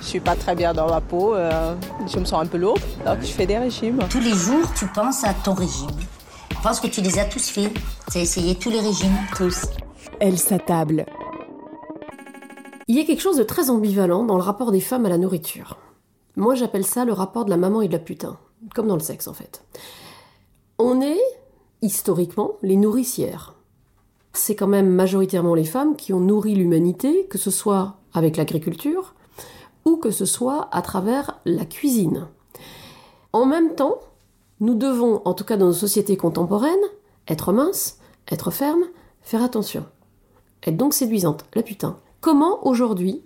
Je 0.00 0.06
suis 0.06 0.20
pas 0.20 0.34
très 0.34 0.54
bien 0.54 0.72
dans 0.74 0.88
ma 0.88 1.00
peau, 1.00 1.34
euh, 1.34 1.74
je 2.12 2.18
me 2.18 2.24
sens 2.24 2.42
un 2.42 2.46
peu 2.46 2.58
lourde, 2.58 2.80
donc 3.06 3.18
je 3.20 3.26
fais 3.26 3.46
des 3.46 3.56
régimes. 3.58 3.98
Tous 4.10 4.20
les 4.20 4.34
jours, 4.34 4.66
tu 4.74 4.86
penses 4.86 5.24
à 5.24 5.32
ton 5.32 5.54
régime. 5.54 5.90
Je 6.62 6.68
pense 6.68 6.78
que 6.78 6.86
tu 6.86 7.00
les 7.00 7.18
as 7.18 7.24
tous 7.24 7.48
faits. 7.48 7.72
Tu 8.12 8.18
as 8.18 8.20
essayé 8.20 8.54
tous 8.54 8.70
les 8.70 8.78
régimes 8.78 9.16
Tous. 9.36 9.66
Elle 10.20 10.38
s'attable. 10.38 11.06
Il 12.86 12.96
y 12.96 13.00
a 13.00 13.04
quelque 13.04 13.20
chose 13.20 13.38
de 13.38 13.42
très 13.42 13.68
ambivalent 13.68 14.22
dans 14.22 14.36
le 14.36 14.44
rapport 14.44 14.70
des 14.70 14.80
femmes 14.80 15.04
à 15.04 15.08
la 15.08 15.18
nourriture. 15.18 15.76
Moi, 16.36 16.54
j'appelle 16.54 16.86
ça 16.86 17.04
le 17.04 17.12
rapport 17.12 17.44
de 17.44 17.50
la 17.50 17.56
maman 17.56 17.82
et 17.82 17.88
de 17.88 17.92
la 17.92 17.98
putain, 17.98 18.38
comme 18.76 18.86
dans 18.86 18.94
le 18.94 19.02
sexe 19.02 19.26
en 19.26 19.32
fait. 19.32 19.64
On 20.78 21.00
est, 21.00 21.18
historiquement, 21.82 22.52
les 22.62 22.76
nourricières. 22.76 23.56
C'est 24.32 24.54
quand 24.54 24.68
même 24.68 24.88
majoritairement 24.88 25.56
les 25.56 25.64
femmes 25.64 25.96
qui 25.96 26.12
ont 26.12 26.20
nourri 26.20 26.54
l'humanité, 26.54 27.26
que 27.28 27.38
ce 27.38 27.50
soit 27.50 27.96
avec 28.14 28.36
l'agriculture 28.36 29.16
ou 29.84 29.96
que 29.96 30.12
ce 30.12 30.26
soit 30.26 30.68
à 30.70 30.80
travers 30.80 31.40
la 31.44 31.64
cuisine. 31.64 32.28
En 33.32 33.46
même 33.46 33.74
temps, 33.74 33.98
nous 34.62 34.74
devons, 34.74 35.20
en 35.24 35.34
tout 35.34 35.44
cas 35.44 35.56
dans 35.56 35.66
nos 35.66 35.72
sociétés 35.72 36.16
contemporaines, 36.16 36.72
être 37.26 37.52
minces, 37.52 37.98
être 38.30 38.52
fermes, 38.52 38.84
faire 39.20 39.42
attention. 39.42 39.84
Être 40.64 40.76
donc 40.76 40.94
séduisante, 40.94 41.44
la 41.54 41.62
putain. 41.62 41.98
Comment 42.20 42.64
aujourd'hui 42.64 43.22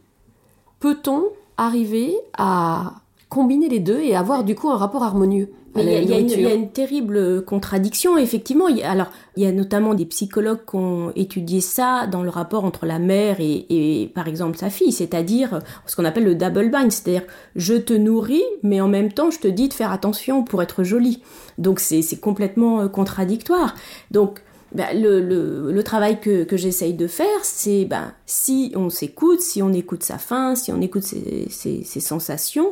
peut-on 0.80 1.24
arriver 1.58 2.16
à 2.38 2.94
combiner 3.36 3.68
les 3.68 3.80
deux 3.80 4.00
et 4.00 4.14
avoir 4.16 4.44
du 4.44 4.54
coup 4.54 4.68
un 4.70 4.76
rapport 4.76 5.02
harmonieux 5.02 5.50
il 5.78 5.84
y, 5.84 5.88
a- 5.94 6.00
y 6.00 6.04
une- 6.04 6.08
il 6.08 6.10
y 6.10 6.14
a 6.14 6.20
nourriture 6.38 6.54
une 6.54 6.70
terrible 6.70 7.44
contradiction, 7.44 8.16
effectivement. 8.16 8.66
Il 8.68 8.78
y 8.78 8.82
a- 8.82 8.90
Alors, 8.90 9.10
il 9.36 9.42
y 9.42 9.46
a 9.46 9.52
notamment 9.52 9.92
des 9.92 10.06
psychologues 10.06 10.60
qui 10.68 10.76
ont 10.76 11.12
étudié 11.16 11.60
ça 11.60 12.06
dans 12.06 12.22
le 12.22 12.30
rapport 12.30 12.64
entre 12.64 12.86
la 12.86 12.98
mère 12.98 13.36
et, 13.40 13.66
et, 13.68 14.06
par 14.08 14.26
exemple, 14.26 14.56
sa 14.56 14.70
fille, 14.70 14.90
c'est-à-dire 14.92 15.58
ce 15.86 15.94
qu'on 15.94 16.06
appelle 16.06 16.24
le 16.24 16.34
double 16.34 16.70
bind, 16.70 16.90
c'est-à-dire 16.90 17.24
je 17.56 17.74
te 17.74 17.92
nourris, 17.92 18.48
mais 18.62 18.80
en 18.80 18.88
même 18.88 19.12
temps, 19.12 19.30
je 19.30 19.38
te 19.38 19.48
dis 19.48 19.68
de 19.68 19.74
faire 19.74 19.92
attention 19.92 20.44
pour 20.44 20.62
être 20.62 20.82
jolie. 20.82 21.20
Donc, 21.58 21.78
c'est 21.78 22.00
complètement 22.20 22.80
euh, 22.80 22.88
contradictoire. 22.88 23.74
Donc, 24.10 24.40
bah, 24.74 24.94
le, 24.94 25.20
le- 25.20 25.70
le 25.72 25.82
travail 25.82 26.20
que, 26.20 26.44
que 26.44 26.56
j'essaye 26.56 26.94
de 26.94 27.06
faire, 27.06 27.40
c'est 27.42 27.84
bah, 27.84 28.12
si 28.24 28.72
on 28.76 28.88
s'écoute, 28.88 29.40
si 29.42 29.60
on 29.62 29.72
écoute 29.74 30.02
sa 30.04 30.16
faim, 30.16 30.54
si 30.54 30.72
on 30.72 30.80
écoute 30.80 31.02
ses, 31.02 31.48
ses- 31.50 31.84
ses 31.84 32.00
sensations, 32.00 32.70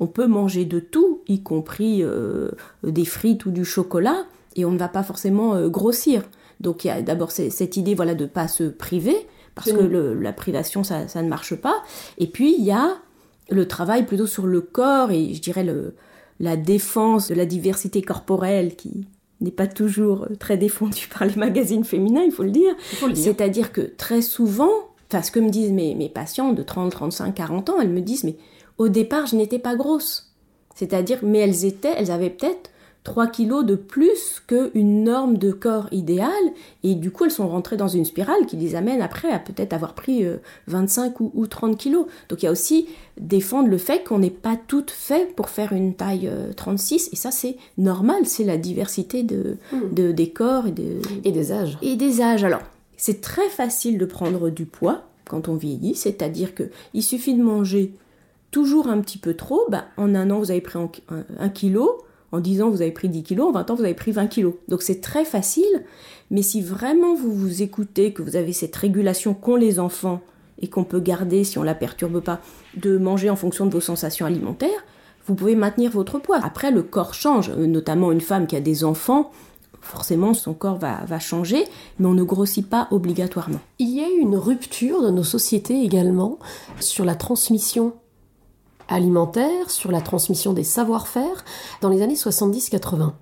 on 0.00 0.06
peut 0.06 0.26
manger 0.26 0.64
de 0.64 0.80
tout, 0.80 1.20
y 1.28 1.42
compris 1.42 2.02
euh, 2.02 2.50
des 2.82 3.04
frites 3.04 3.46
ou 3.46 3.50
du 3.50 3.64
chocolat, 3.64 4.24
et 4.56 4.64
on 4.64 4.70
ne 4.70 4.78
va 4.78 4.88
pas 4.88 5.02
forcément 5.02 5.54
euh, 5.54 5.68
grossir. 5.68 6.22
Donc 6.60 6.84
il 6.84 6.88
y 6.88 6.90
a 6.90 7.02
d'abord 7.02 7.30
cette 7.32 7.76
idée 7.76 7.94
voilà, 7.94 8.14
de 8.14 8.24
ne 8.24 8.28
pas 8.28 8.48
se 8.48 8.64
priver, 8.64 9.16
parce 9.54 9.70
que 9.72 9.82
le- 9.82 10.14
la 10.14 10.32
privation, 10.32 10.82
ça, 10.84 11.06
ça 11.08 11.22
ne 11.22 11.28
marche 11.28 11.54
pas. 11.54 11.82
Et 12.18 12.26
puis 12.26 12.54
il 12.58 12.64
y 12.64 12.72
a 12.72 12.96
le 13.50 13.68
travail 13.68 14.06
plutôt 14.06 14.26
sur 14.26 14.46
le 14.46 14.60
corps, 14.60 15.10
et 15.10 15.34
je 15.34 15.40
dirais 15.40 15.64
le, 15.64 15.94
la 16.40 16.56
défense 16.56 17.28
de 17.28 17.34
la 17.34 17.46
diversité 17.46 18.02
corporelle 18.02 18.74
qui 18.76 19.06
n'est 19.40 19.50
pas 19.50 19.66
toujours 19.66 20.24
euh, 20.30 20.34
très 20.36 20.56
défendue 20.56 21.08
par 21.18 21.26
les 21.26 21.36
magazines 21.36 21.84
féminins, 21.84 22.22
il 22.24 22.32
faut 22.32 22.42
le 22.44 22.50
dire. 22.50 22.74
faut 22.80 23.06
le 23.08 23.12
dire. 23.12 23.24
C'est-à-dire 23.24 23.72
que 23.72 23.80
très 23.82 24.22
souvent, 24.22 24.70
enfin 25.14 25.22
ce 25.22 25.30
que 25.30 25.40
me 25.40 25.50
disent 25.50 25.70
mes, 25.72 25.94
mes 25.94 26.08
patients 26.08 26.52
de 26.52 26.62
30, 26.62 26.90
35, 26.92 27.34
40 27.34 27.70
ans, 27.70 27.74
elles 27.80 27.88
me 27.88 28.00
disent 28.00 28.24
mais 28.24 28.36
au 28.78 28.88
départ 28.88 29.26
je 29.26 29.36
n'étais 29.36 29.58
pas 29.60 29.76
grosse. 29.76 30.32
C'est-à-dire, 30.74 31.20
mais 31.22 31.38
elles 31.38 31.64
étaient, 31.64 31.94
elles 31.96 32.10
avaient 32.10 32.30
peut-être 32.30 32.70
3 33.04 33.26
kilos 33.28 33.64
de 33.66 33.74
plus 33.76 34.42
qu'une 34.46 35.04
norme 35.04 35.36
de 35.36 35.52
corps 35.52 35.86
idéal, 35.92 36.32
et 36.82 36.94
du 36.94 37.10
coup 37.12 37.24
elles 37.26 37.30
sont 37.30 37.46
rentrées 37.46 37.76
dans 37.76 37.86
une 37.86 38.04
spirale 38.06 38.46
qui 38.48 38.56
les 38.56 38.74
amène 38.74 39.02
après 39.02 39.30
à 39.30 39.38
peut-être 39.38 39.72
avoir 39.74 39.92
pris 39.94 40.24
euh, 40.24 40.38
25 40.68 41.20
ou, 41.20 41.30
ou 41.34 41.46
30 41.46 41.76
kilos. 41.76 42.06
Donc 42.28 42.42
il 42.42 42.46
y 42.46 42.48
a 42.48 42.50
aussi 42.52 42.88
défendre 43.20 43.68
le 43.68 43.76
fait 43.78 44.02
qu'on 44.04 44.18
n'est 44.20 44.30
pas 44.30 44.56
toutes 44.66 44.90
faites 44.90 45.36
pour 45.36 45.48
faire 45.50 45.72
une 45.74 45.94
taille 45.94 46.26
euh, 46.28 46.52
36, 46.56 47.10
et 47.12 47.16
ça 47.16 47.30
c'est 47.30 47.56
normal, 47.78 48.24
c'est 48.24 48.42
la 48.44 48.56
diversité 48.56 49.22
de, 49.22 49.58
de- 49.92 50.10
des 50.10 50.30
corps 50.30 50.66
et, 50.66 50.72
de, 50.72 51.00
et 51.24 51.30
des 51.30 51.52
âges. 51.52 51.78
Et 51.82 51.96
des 51.96 52.20
âges. 52.22 52.42
Alors, 52.42 52.62
c'est 53.04 53.20
très 53.20 53.50
facile 53.50 53.98
de 53.98 54.06
prendre 54.06 54.48
du 54.48 54.64
poids 54.64 55.02
quand 55.28 55.48
on 55.48 55.56
vieillit, 55.56 55.94
c'est-à-dire 55.94 56.54
que 56.54 56.70
il 56.94 57.02
suffit 57.02 57.34
de 57.34 57.42
manger 57.42 57.92
toujours 58.50 58.88
un 58.88 58.98
petit 59.02 59.18
peu 59.18 59.34
trop, 59.34 59.60
bah, 59.68 59.84
en 59.98 60.14
un 60.14 60.30
an 60.30 60.38
vous 60.38 60.50
avez 60.50 60.62
pris 60.62 60.78
un 61.38 61.48
kilo, 61.50 62.02
en 62.32 62.40
10 62.40 62.62
ans 62.62 62.70
vous 62.70 62.80
avez 62.80 62.92
pris 62.92 63.10
10 63.10 63.22
kilos, 63.22 63.48
en 63.48 63.52
20 63.52 63.70
ans 63.70 63.74
vous 63.74 63.84
avez 63.84 63.92
pris 63.92 64.10
20 64.10 64.28
kilos. 64.28 64.54
Donc 64.68 64.80
c'est 64.80 65.02
très 65.02 65.26
facile, 65.26 65.84
mais 66.30 66.40
si 66.40 66.62
vraiment 66.62 67.14
vous 67.14 67.34
vous 67.34 67.60
écoutez, 67.60 68.14
que 68.14 68.22
vous 68.22 68.36
avez 68.36 68.54
cette 68.54 68.74
régulation 68.74 69.34
qu'ont 69.34 69.56
les 69.56 69.78
enfants 69.78 70.22
et 70.62 70.68
qu'on 70.68 70.84
peut 70.84 71.00
garder 71.00 71.44
si 71.44 71.58
on 71.58 71.62
la 71.62 71.74
perturbe 71.74 72.20
pas, 72.20 72.40
de 72.74 72.96
manger 72.96 73.28
en 73.28 73.36
fonction 73.36 73.66
de 73.66 73.70
vos 73.70 73.82
sensations 73.82 74.24
alimentaires, 74.24 74.82
vous 75.26 75.34
pouvez 75.34 75.56
maintenir 75.56 75.90
votre 75.90 76.18
poids. 76.18 76.40
Après, 76.42 76.70
le 76.70 76.82
corps 76.82 77.12
change, 77.12 77.50
euh, 77.50 77.66
notamment 77.66 78.12
une 78.12 78.22
femme 78.22 78.46
qui 78.46 78.56
a 78.56 78.60
des 78.60 78.82
enfants, 78.82 79.30
forcément 79.84 80.34
son 80.34 80.54
corps 80.54 80.78
va, 80.78 81.18
changer, 81.18 81.64
mais 81.98 82.06
on 82.06 82.14
ne 82.14 82.22
grossit 82.22 82.68
pas 82.68 82.88
obligatoirement. 82.90 83.60
Il 83.78 83.90
y 83.90 84.00
a 84.00 84.08
eu 84.08 84.18
une 84.18 84.36
rupture 84.36 85.02
dans 85.02 85.12
nos 85.12 85.24
sociétés 85.24 85.82
également 85.82 86.38
sur 86.80 87.04
la 87.04 87.14
transmission 87.14 87.92
alimentaire, 88.88 89.70
sur 89.70 89.90
la 89.90 90.00
transmission 90.00 90.52
des 90.52 90.64
savoir-faire 90.64 91.44
dans 91.80 91.88
les 91.88 92.02
années 92.02 92.14
70-80. 92.14 93.12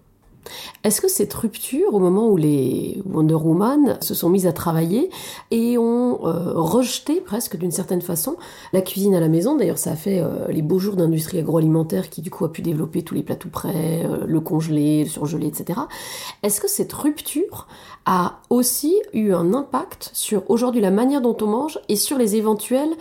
Est-ce 0.84 1.00
que 1.00 1.08
cette 1.08 1.32
rupture, 1.34 1.94
au 1.94 2.00
moment 2.00 2.28
où 2.28 2.36
les 2.36 3.00
Wonder 3.06 3.34
Woman 3.34 3.98
se 4.00 4.14
sont 4.14 4.28
mises 4.28 4.46
à 4.46 4.52
travailler 4.52 5.10
et 5.50 5.78
ont 5.78 6.26
euh, 6.26 6.52
rejeté 6.54 7.20
presque 7.20 7.56
d'une 7.56 7.70
certaine 7.70 8.02
façon 8.02 8.36
la 8.72 8.80
cuisine 8.80 9.14
à 9.14 9.20
la 9.20 9.28
maison, 9.28 9.56
d'ailleurs 9.56 9.78
ça 9.78 9.92
a 9.92 9.96
fait 9.96 10.20
euh, 10.20 10.48
les 10.48 10.62
beaux 10.62 10.80
jours 10.80 10.96
d'industrie 10.96 11.38
agroalimentaire 11.38 12.10
qui 12.10 12.20
du 12.20 12.30
coup 12.30 12.44
a 12.44 12.52
pu 12.52 12.62
développer 12.62 13.02
tous 13.02 13.14
les 13.14 13.22
plats 13.22 13.36
tout 13.36 13.48
prêts, 13.48 14.04
euh, 14.04 14.24
le 14.26 14.40
congelé, 14.40 15.04
le 15.04 15.10
surgelé, 15.10 15.46
etc. 15.46 15.78
Est-ce 16.42 16.60
que 16.60 16.68
cette 16.68 16.92
rupture 16.92 17.68
a 18.04 18.40
aussi 18.50 18.94
eu 19.12 19.32
un 19.32 19.54
impact 19.54 20.10
sur 20.12 20.50
aujourd'hui 20.50 20.80
la 20.80 20.90
manière 20.90 21.20
dont 21.20 21.36
on 21.40 21.46
mange 21.46 21.78
et 21.88 21.96
sur 21.96 22.18
les 22.18 22.34
éventuelles 22.34 22.92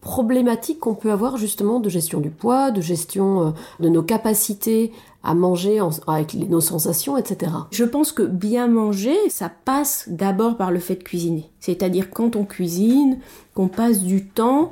problématiques 0.00 0.80
qu'on 0.80 0.94
peut 0.94 1.12
avoir 1.12 1.36
justement 1.36 1.78
de 1.78 1.90
gestion 1.90 2.20
du 2.20 2.30
poids, 2.30 2.70
de 2.70 2.80
gestion 2.80 3.52
de 3.80 3.88
nos 3.90 4.02
capacités 4.02 4.92
à 5.22 5.34
manger 5.34 5.80
avec 6.06 6.34
nos 6.34 6.60
sensations, 6.60 7.16
etc. 7.16 7.52
Je 7.70 7.84
pense 7.84 8.12
que 8.12 8.22
bien 8.22 8.68
manger, 8.68 9.16
ça 9.28 9.50
passe 9.64 10.06
d'abord 10.08 10.56
par 10.56 10.70
le 10.70 10.78
fait 10.78 10.96
de 10.96 11.02
cuisiner. 11.02 11.50
C'est-à-dire 11.60 12.10
quand 12.10 12.36
on 12.36 12.44
cuisine, 12.44 13.18
qu'on 13.54 13.68
passe 13.68 14.00
du 14.00 14.26
temps, 14.26 14.70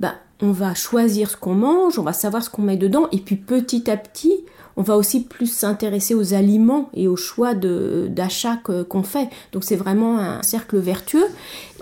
ben, 0.00 0.14
on 0.42 0.50
va 0.50 0.74
choisir 0.74 1.30
ce 1.30 1.36
qu'on 1.36 1.54
mange, 1.54 1.98
on 1.98 2.02
va 2.02 2.12
savoir 2.12 2.42
ce 2.42 2.50
qu'on 2.50 2.62
met 2.62 2.76
dedans, 2.76 3.08
et 3.12 3.18
puis 3.18 3.36
petit 3.36 3.90
à 3.90 3.96
petit, 3.96 4.44
on 4.76 4.82
va 4.82 4.96
aussi 4.96 5.24
plus 5.24 5.50
s'intéresser 5.50 6.14
aux 6.14 6.34
aliments 6.34 6.90
et 6.92 7.08
aux 7.08 7.16
choix 7.16 7.54
d'achat 7.54 8.58
qu'on 8.88 9.02
fait. 9.02 9.28
Donc 9.52 9.64
c'est 9.64 9.76
vraiment 9.76 10.18
un 10.18 10.42
cercle 10.42 10.78
vertueux. 10.78 11.26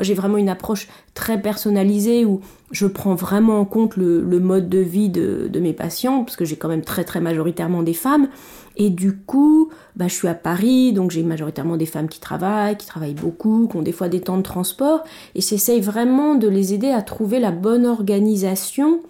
J'ai 0.01 0.15
vraiment 0.15 0.37
une 0.37 0.49
approche 0.49 0.89
très 1.15 1.41
personnalisée 1.41 2.25
où 2.25 2.41
je 2.71 2.87
prends 2.87 3.15
vraiment 3.15 3.61
en 3.61 3.65
compte 3.65 3.97
le, 3.97 4.21
le 4.21 4.41
mode 4.41 4.69
de 4.69 4.79
vie 4.79 5.09
de, 5.09 5.49
de 5.53 5.61
mes 5.61 5.73
patients, 5.73 6.25
parce 6.25 6.37
que 6.37 6.45
j'ai 6.45 6.57
quand 6.57 6.69
même 6.69 6.83
très 6.83 7.05
très 7.05 7.21
majoritairement 7.21 7.83
des 7.83 7.95
femmes. 7.95 8.29
Et 8.77 8.91
du 8.91 9.17
coup, 9.17 9.71
bah, 9.95 10.09
je 10.09 10.15
suis 10.15 10.27
à 10.27 10.35
Paris, 10.35 10.93
donc 10.93 11.13
j'ai 11.13 11.23
majoritairement 11.23 11.77
des 11.77 11.87
femmes 11.87 12.09
qui 12.09 12.19
travaillent, 12.19 12.77
qui 12.77 12.87
travaillent 12.87 13.15
beaucoup, 13.15 13.69
qui 13.69 13.77
ont 13.77 13.83
des 13.83 13.93
fois 13.93 14.09
des 14.09 14.21
temps 14.21 14.37
de 14.37 14.43
transport, 14.43 15.05
et 15.37 15.41
j'essaye 15.41 15.81
vraiment 15.81 16.35
de 16.35 16.49
les 16.49 16.75
aider 16.75 16.91
à 16.91 17.03
trouver 17.03 17.39
la 17.39 17.53
bonne 17.53 17.87
organisation 17.87 19.01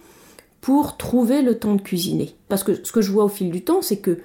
pour 0.65 0.97
trouver 0.97 1.43
le 1.43 1.59
temps 1.59 1.75
de 1.75 1.81
cuisiner. 1.81 2.33
Parce 2.49 2.63
que 2.63 2.83
ce 2.83 2.91
que 2.91 2.99
je 2.99 3.11
vois 3.11 3.25
au 3.25 3.27
fil 3.29 3.51
du 3.51 3.63
temps, 3.63 3.83
c'est 3.83 3.97
que 3.97 4.17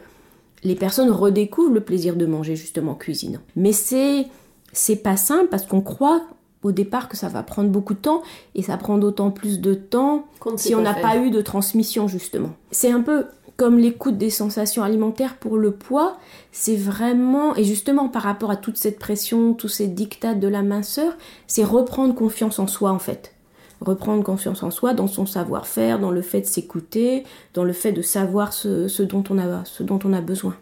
les 0.65 0.75
personnes 0.75 1.11
redécouvrent 1.11 1.75
le 1.75 1.83
plaisir 1.83 2.17
de 2.17 2.25
manger 2.25 2.57
justement 2.57 2.93
en 2.93 2.95
cuisinant. 2.95 3.41
Mais 3.57 3.75
c'est 3.75 4.27
c'est 4.73 4.97
pas 4.97 5.19
simple 5.19 5.49
parce 5.51 5.67
qu'on 5.67 5.83
croit 5.83 6.23
au 6.63 6.73
départ 6.73 7.11
que 7.11 7.17
ça 7.19 7.29
va 7.29 7.43
prendre 7.43 7.69
beaucoup 7.69 7.93
de 7.93 7.99
temps 7.99 8.23
et 8.55 8.63
ça 8.63 8.79
prend 8.79 8.97
d'autant 8.97 9.31
plus 9.31 9.61
de 9.61 9.75
temps 9.75 10.25
si 10.57 10.75
on 10.75 10.81
n'a 10.81 10.95
pas 10.95 11.19
eu 11.19 11.31
de 11.31 11.43
transmission 11.43 12.09
justement. 12.09 12.53
C'est 12.71 12.91
un 12.91 13.03
peu 13.03 13.27
comme 13.59 13.77
l'écoute 13.77 14.17
des 14.17 14.31
sensations 14.31 14.83
alimentaires 14.83 15.37
pour 15.37 15.59
le 15.59 15.73
poids, 15.73 16.17
c'est 16.53 16.77
vraiment 16.77 17.55
et 17.55 17.65
justement 17.65 18.09
par 18.09 18.23
rapport 18.23 18.51
à 18.51 18.57
toute 18.57 18.79
cette 18.79 18.99
pression, 18.99 19.53
tous 19.53 19.69
ces 19.69 19.89
dictats 19.89 20.35
de 20.35 20.49
la 20.49 20.63
minceur, 20.63 21.13
c'est 21.47 21.65
reprendre 21.65 22.15
confiance 22.15 22.59
en 22.59 22.67
soi 22.67 22.93
en 22.93 22.99
fait 22.99 23.35
reprendre 23.81 24.23
confiance 24.23 24.63
en 24.63 24.71
soi, 24.71 24.95
dans 24.95 25.07
son 25.07 25.27
savoir-faire, 25.27 25.99
dans 25.99 26.11
le 26.11 26.23
fait 26.23 26.43
de 26.43 26.47
s'écouter, 26.47 27.25
dans 27.55 27.65
le 27.65 27.73
fait 27.73 27.93
de 27.93 28.03
savoir 28.03 28.53
ce, 28.53 28.89
ce 28.89 29.03
dont 29.03 29.25
on 29.31 29.39
a, 29.39 29.65
ce 29.65 29.83
dont 29.83 29.99
on 30.05 30.13
a 30.13 30.21
besoin. 30.21 30.55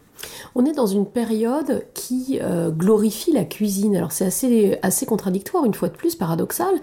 On 0.54 0.64
est 0.64 0.72
dans 0.72 0.86
une 0.86 1.06
période 1.06 1.84
qui 1.94 2.38
euh, 2.42 2.70
glorifie 2.70 3.32
la 3.32 3.44
cuisine. 3.44 3.96
Alors 3.96 4.12
c'est 4.12 4.24
assez, 4.24 4.78
assez 4.82 5.06
contradictoire, 5.06 5.64
une 5.64 5.74
fois 5.74 5.88
de 5.88 5.96
plus, 5.96 6.16
paradoxal, 6.16 6.74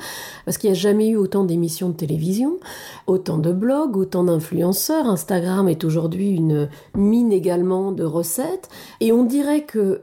parce 0.45 0.57
qu'il 0.57 0.69
n'y 0.69 0.77
a 0.77 0.79
jamais 0.79 1.09
eu 1.09 1.17
autant 1.17 1.43
d'émissions 1.43 1.89
de 1.89 1.95
télévision, 1.95 2.57
autant 3.07 3.37
de 3.37 3.51
blogs, 3.51 3.97
autant 3.97 4.23
d'influenceurs. 4.23 5.07
Instagram 5.07 5.67
est 5.67 5.83
aujourd'hui 5.83 6.31
une 6.31 6.69
mine 6.95 7.31
également 7.31 7.91
de 7.91 8.03
recettes. 8.03 8.69
Et 9.01 9.11
on 9.11 9.23
dirait 9.23 9.63
que 9.63 10.01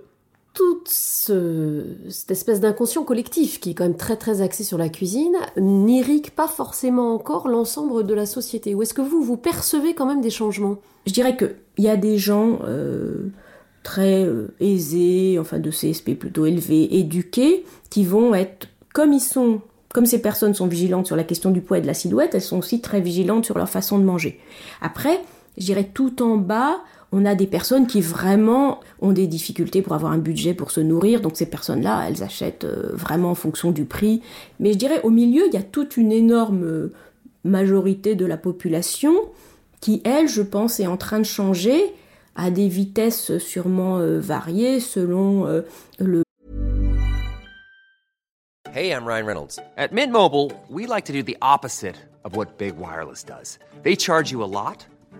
toute 0.54 0.88
cette 0.88 2.30
espèce 2.30 2.60
d'inconscient 2.60 3.04
collectif 3.04 3.58
qui 3.58 3.70
est 3.70 3.74
quand 3.74 3.84
même 3.84 3.96
très 3.96 4.16
très 4.16 4.42
axé 4.42 4.64
sur 4.64 4.76
la 4.76 4.88
cuisine 4.88 5.36
n'irrigue 5.56 6.30
pas 6.30 6.48
forcément 6.48 7.14
encore 7.14 7.48
l'ensemble 7.48 8.04
de 8.04 8.14
la 8.14 8.26
société 8.26 8.74
Ou 8.74 8.82
est-ce 8.82 8.94
que 8.94 9.00
vous, 9.00 9.22
vous 9.22 9.36
percevez 9.36 9.94
quand 9.94 10.06
même 10.06 10.20
des 10.20 10.30
changements? 10.30 10.76
Je 11.06 11.12
dirais 11.12 11.36
qu'il 11.36 11.54
y 11.78 11.88
a 11.88 11.96
des 11.96 12.18
gens 12.18 12.60
euh, 12.64 13.30
très 13.82 14.24
euh, 14.24 14.54
aisés, 14.60 15.38
enfin 15.40 15.58
de 15.58 15.70
CSP 15.70 16.14
plutôt 16.18 16.46
élevés, 16.46 16.98
éduqués, 16.98 17.64
qui 17.90 18.04
vont 18.04 18.34
être, 18.34 18.68
comme 18.92 19.12
ils 19.12 19.20
sont, 19.20 19.60
comme 19.92 20.06
ces 20.06 20.20
personnes 20.20 20.54
sont 20.54 20.66
vigilantes 20.66 21.06
sur 21.06 21.16
la 21.16 21.24
question 21.24 21.50
du 21.50 21.60
poids 21.60 21.78
et 21.78 21.82
de 21.82 21.86
la 21.86 21.94
silhouette, 21.94 22.34
elles 22.34 22.42
sont 22.42 22.58
aussi 22.58 22.80
très 22.80 23.00
vigilantes 23.00 23.44
sur 23.44 23.56
leur 23.56 23.68
façon 23.68 23.98
de 23.98 24.04
manger. 24.04 24.38
Après, 24.80 25.20
je 25.56 25.64
dirais 25.64 25.88
tout 25.92 26.22
en 26.22 26.36
bas, 26.36 26.80
on 27.12 27.26
a 27.26 27.34
des 27.34 27.46
personnes 27.46 27.86
qui 27.86 28.00
vraiment 28.00 28.80
ont 29.00 29.12
des 29.12 29.26
difficultés 29.26 29.82
pour 29.82 29.92
avoir 29.92 30.12
un 30.12 30.18
budget 30.18 30.54
pour 30.54 30.70
se 30.70 30.80
nourrir, 30.80 31.20
donc 31.20 31.36
ces 31.36 31.46
personnes-là, 31.46 32.06
elles 32.08 32.22
achètent 32.22 32.64
euh, 32.64 32.90
vraiment 32.94 33.30
en 33.30 33.34
fonction 33.34 33.70
du 33.70 33.84
prix. 33.84 34.22
Mais 34.58 34.72
je 34.72 34.78
dirais 34.78 35.00
au 35.02 35.10
milieu, 35.10 35.46
il 35.46 35.52
y 35.52 35.58
a 35.58 35.62
toute 35.62 35.98
une 35.98 36.10
énorme 36.10 36.64
euh, 36.64 36.92
majorité 37.44 38.14
de 38.14 38.24
la 38.24 38.38
population 38.38 39.12
qui, 39.80 40.00
elle, 40.04 40.26
je 40.26 40.42
pense, 40.42 40.80
est 40.80 40.86
en 40.86 40.96
train 40.96 41.18
de 41.18 41.24
changer 41.24 41.94
à 42.34 42.50
des 42.50 42.68
vitesses 42.68 43.36
sûrement 43.38 43.98
euh, 43.98 44.18
variées 44.18 44.80
selon 44.80 45.46
le 45.98 46.22
Hey, 48.74 48.90
I'm 48.90 49.04
Ryan 49.04 49.26
Reynolds. 49.26 49.58
At 49.76 49.92
Mint 49.92 50.10
Mobile, 50.10 50.50
we 50.70 50.86
like 50.86 51.04
to 51.04 51.12
do 51.12 51.22
the 51.22 51.36
opposite 51.42 51.96
of 52.24 52.34
what 52.34 52.56
Big 52.56 52.78
Wireless 52.78 53.22
does. 53.22 53.58
They 53.82 53.96
charge 53.96 54.32
you 54.32 54.42
a 54.42 54.48
lot. 54.48 54.86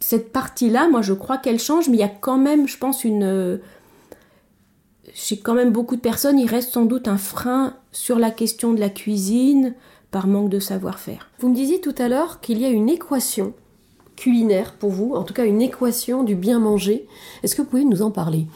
cette 0.00 0.32
partie-là, 0.32 0.88
moi 0.88 1.02
je 1.02 1.12
crois 1.12 1.38
qu'elle 1.38 1.58
change, 1.58 1.88
mais 1.88 1.96
il 1.96 2.00
y 2.00 2.04
a 2.04 2.08
quand 2.08 2.38
même, 2.38 2.68
je 2.68 2.78
pense, 2.78 3.04
une... 3.04 3.60
Chez 5.14 5.38
quand 5.38 5.54
même 5.54 5.70
beaucoup 5.70 5.96
de 5.96 6.00
personnes, 6.00 6.38
il 6.38 6.48
reste 6.48 6.72
sans 6.72 6.84
doute 6.84 7.08
un 7.08 7.16
frein 7.16 7.74
sur 7.92 8.18
la 8.18 8.30
question 8.30 8.74
de 8.74 8.80
la 8.80 8.90
cuisine 8.90 9.74
par 10.10 10.26
manque 10.26 10.50
de 10.50 10.58
savoir-faire. 10.58 11.30
Vous 11.38 11.48
me 11.48 11.54
disiez 11.54 11.80
tout 11.80 11.94
à 11.96 12.08
l'heure 12.08 12.40
qu'il 12.40 12.58
y 12.58 12.64
a 12.66 12.68
une 12.68 12.88
équation 12.88 13.54
culinaire 14.16 14.74
pour 14.74 14.90
vous, 14.90 15.14
en 15.14 15.22
tout 15.22 15.34
cas 15.34 15.44
une 15.44 15.62
équation 15.62 16.24
du 16.24 16.34
bien 16.34 16.58
manger. 16.58 17.06
Est-ce 17.42 17.54
que 17.54 17.62
vous 17.62 17.68
pouvez 17.68 17.84
nous 17.84 18.02
en 18.02 18.10
parler? 18.10 18.46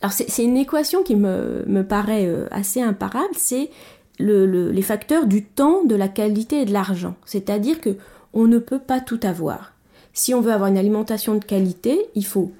Alors 0.00 0.12
c'est 0.12 0.44
une 0.44 0.56
équation 0.56 1.02
qui 1.02 1.16
me, 1.16 1.82
paraît 1.82 2.26
euh, 2.26 2.46
assez 2.50 2.80
imparable, 2.80 3.34
c'est 3.36 3.70
les 4.18 4.82
facteurs 4.82 5.26
du 5.26 5.44
temps, 5.44 5.84
de 5.84 5.94
la 5.94 6.08
qualité 6.08 6.62
et 6.62 6.64
de 6.64 6.72
l'argent. 6.72 7.16
C'est-à-dire 7.24 7.80
que 7.80 7.96
on 8.32 8.46
ne 8.46 8.58
peut 8.58 8.78
pas 8.78 9.00
tout 9.00 9.20
avoir. 9.22 9.73
Si 10.14 10.32
on 10.32 10.40
veut 10.40 10.52
avoir 10.52 10.70
une 10.70 10.78
alimentation 10.78 11.34
de 11.34 11.44
qualité, 11.44 12.06
il 12.14 12.24
faut 12.24 12.52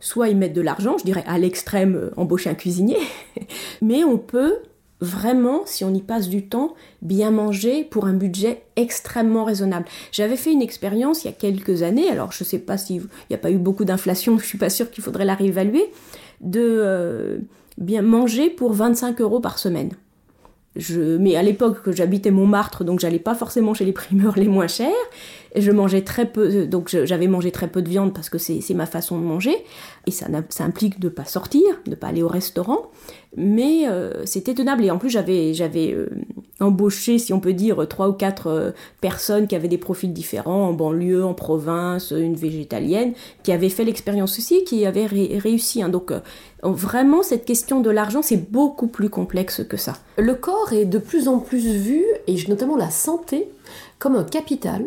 soit 0.00 0.28
y 0.28 0.34
mettre 0.34 0.54
de 0.54 0.60
l'argent, 0.60 0.98
je 0.98 1.04
dirais 1.04 1.24
à 1.26 1.38
l'extrême 1.38 1.96
euh, 1.96 2.10
embaucher 2.16 2.50
un 2.50 2.54
cuisinier, 2.54 2.98
mais 3.82 4.04
on 4.04 4.18
peut 4.18 4.56
vraiment, 5.00 5.62
si 5.66 5.84
on 5.84 5.92
y 5.92 6.00
passe 6.00 6.28
du 6.28 6.46
temps, 6.46 6.74
bien 7.02 7.30
manger 7.30 7.84
pour 7.84 8.06
un 8.06 8.14
budget 8.14 8.62
extrêmement 8.76 9.44
raisonnable. 9.44 9.86
J'avais 10.12 10.36
fait 10.36 10.52
une 10.52 10.62
expérience 10.62 11.24
il 11.24 11.28
y 11.28 11.30
a 11.30 11.34
quelques 11.34 11.82
années, 11.82 12.08
alors 12.08 12.32
je 12.32 12.44
ne 12.44 12.46
sais 12.46 12.58
pas 12.58 12.78
s'il 12.78 13.02
n'y 13.30 13.36
a 13.36 13.38
pas 13.38 13.50
eu 13.50 13.58
beaucoup 13.58 13.84
d'inflation, 13.84 14.32
je 14.38 14.42
ne 14.42 14.48
suis 14.48 14.58
pas 14.58 14.70
sûre 14.70 14.90
qu'il 14.90 15.04
faudrait 15.04 15.24
la 15.24 15.34
réévaluer, 15.34 15.90
de 16.40 16.60
euh, 16.62 17.38
bien 17.78 18.02
manger 18.02 18.50
pour 18.50 18.72
25 18.72 19.20
euros 19.20 19.40
par 19.40 19.58
semaine. 19.58 19.90
Mais 20.90 21.36
à 21.36 21.42
l'époque 21.42 21.82
que 21.82 21.92
j'habitais 21.92 22.32
Montmartre, 22.32 22.82
donc 22.82 22.98
j'allais 22.98 23.20
pas 23.20 23.36
forcément 23.36 23.74
chez 23.74 23.84
les 23.84 23.92
primeurs 23.92 24.34
les 24.36 24.48
moins 24.48 24.66
chers, 24.66 24.90
je 25.54 25.70
mangeais 25.70 26.02
très 26.02 26.26
peu, 26.26 26.66
donc 26.66 26.88
j'avais 27.04 27.28
mangé 27.28 27.50
très 27.50 27.68
peu 27.68 27.82
de 27.82 27.88
viande 27.88 28.12
parce 28.12 28.28
que 28.28 28.38
c'est 28.38 28.74
ma 28.74 28.86
façon 28.86 29.18
de 29.18 29.24
manger, 29.24 29.56
et 30.06 30.10
ça, 30.10 30.26
implique 30.60 31.00
de 31.00 31.08
pas 31.08 31.24
sortir, 31.24 31.62
de 31.86 31.94
pas 31.94 32.08
aller 32.08 32.22
au 32.22 32.28
restaurant, 32.28 32.90
mais 33.36 33.88
euh, 33.88 34.24
c'était 34.26 34.54
tenable. 34.54 34.84
Et 34.84 34.90
en 34.90 34.98
plus, 34.98 35.10
j'avais 35.10 35.92
euh, 35.92 36.08
embauché, 36.60 37.18
si 37.18 37.32
on 37.32 37.40
peut 37.40 37.52
dire, 37.52 37.86
trois 37.88 38.08
ou 38.08 38.12
quatre 38.12 38.48
euh, 38.48 38.70
personnes 39.00 39.46
qui 39.46 39.54
avaient 39.56 39.68
des 39.68 39.78
profils 39.78 40.12
différents, 40.12 40.68
en 40.68 40.72
banlieue, 40.72 41.24
en 41.24 41.34
province, 41.34 42.10
une 42.10 42.34
végétalienne, 42.34 43.12
qui 43.42 43.52
avaient 43.52 43.68
fait 43.68 43.84
l'expérience 43.84 44.38
aussi, 44.38 44.64
qui 44.64 44.84
avaient 44.86 45.06
réussi. 45.06 45.82
Hein. 45.82 45.88
Donc 45.88 46.12
vraiment, 46.62 47.22
cette 47.22 47.44
question 47.44 47.80
de 47.80 47.90
l'argent, 47.90 48.22
c'est 48.22 48.50
beaucoup 48.50 48.88
plus 48.88 49.08
complexe 49.08 49.62
que 49.68 49.76
ça. 49.76 49.94
Le 50.18 50.34
corps 50.34 50.72
est 50.72 50.84
de 50.84 50.98
plus 50.98 51.28
en 51.28 51.38
plus 51.38 51.66
vu, 51.66 52.04
et 52.26 52.36
notamment 52.48 52.76
la 52.76 52.90
santé, 52.90 53.48
comme 53.98 54.16
un 54.16 54.24
capital 54.24 54.86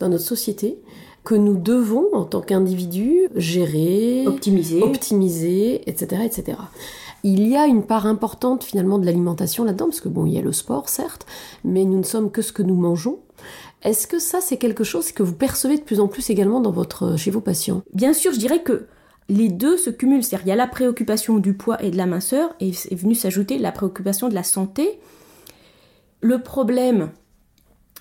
dans 0.00 0.08
notre 0.08 0.24
société 0.24 0.78
que 1.22 1.34
nous 1.34 1.56
devons, 1.56 2.06
en 2.12 2.24
tant 2.24 2.40
qu'individus, 2.40 3.28
gérer, 3.36 4.26
optimiser, 4.26 4.82
optimiser, 4.82 5.88
etc., 5.88 6.22
etc. 6.24 6.58
Il 7.22 7.46
y 7.46 7.56
a 7.56 7.66
une 7.66 7.82
part 7.82 8.06
importante 8.06 8.64
finalement 8.64 8.98
de 8.98 9.04
l'alimentation 9.04 9.64
là-dedans, 9.64 9.86
parce 9.86 10.00
que 10.00 10.08
bon, 10.08 10.24
il 10.24 10.32
y 10.32 10.38
a 10.38 10.42
le 10.42 10.52
sport, 10.52 10.88
certes, 10.88 11.26
mais 11.62 11.84
nous 11.84 11.98
ne 11.98 12.04
sommes 12.04 12.30
que 12.30 12.40
ce 12.40 12.52
que 12.52 12.62
nous 12.62 12.74
mangeons. 12.74 13.18
Est-ce 13.82 14.06
que 14.06 14.18
ça, 14.18 14.40
c'est 14.40 14.56
quelque 14.56 14.84
chose 14.84 15.12
que 15.12 15.22
vous 15.22 15.34
percevez 15.34 15.76
de 15.76 15.82
plus 15.82 16.00
en 16.00 16.08
plus 16.08 16.30
également 16.30 16.60
dans 16.60 16.70
votre, 16.70 17.16
chez 17.16 17.30
vos 17.30 17.40
patients? 17.40 17.82
Bien 17.92 18.14
sûr, 18.14 18.32
je 18.32 18.38
dirais 18.38 18.62
que 18.62 18.86
les 19.28 19.48
deux 19.48 19.76
se 19.76 19.90
cumulent. 19.90 20.24
C'est-à-dire, 20.24 20.46
il 20.46 20.50
y 20.50 20.52
a 20.52 20.56
la 20.56 20.66
préoccupation 20.66 21.38
du 21.38 21.54
poids 21.54 21.82
et 21.82 21.90
de 21.90 21.96
la 21.96 22.06
minceur, 22.06 22.54
et 22.60 22.70
est 22.70 22.94
venu 22.94 23.14
s'ajouter 23.14 23.58
la 23.58 23.72
préoccupation 23.72 24.28
de 24.30 24.34
la 24.34 24.42
santé. 24.42 24.98
Le 26.22 26.42
problème 26.42 27.10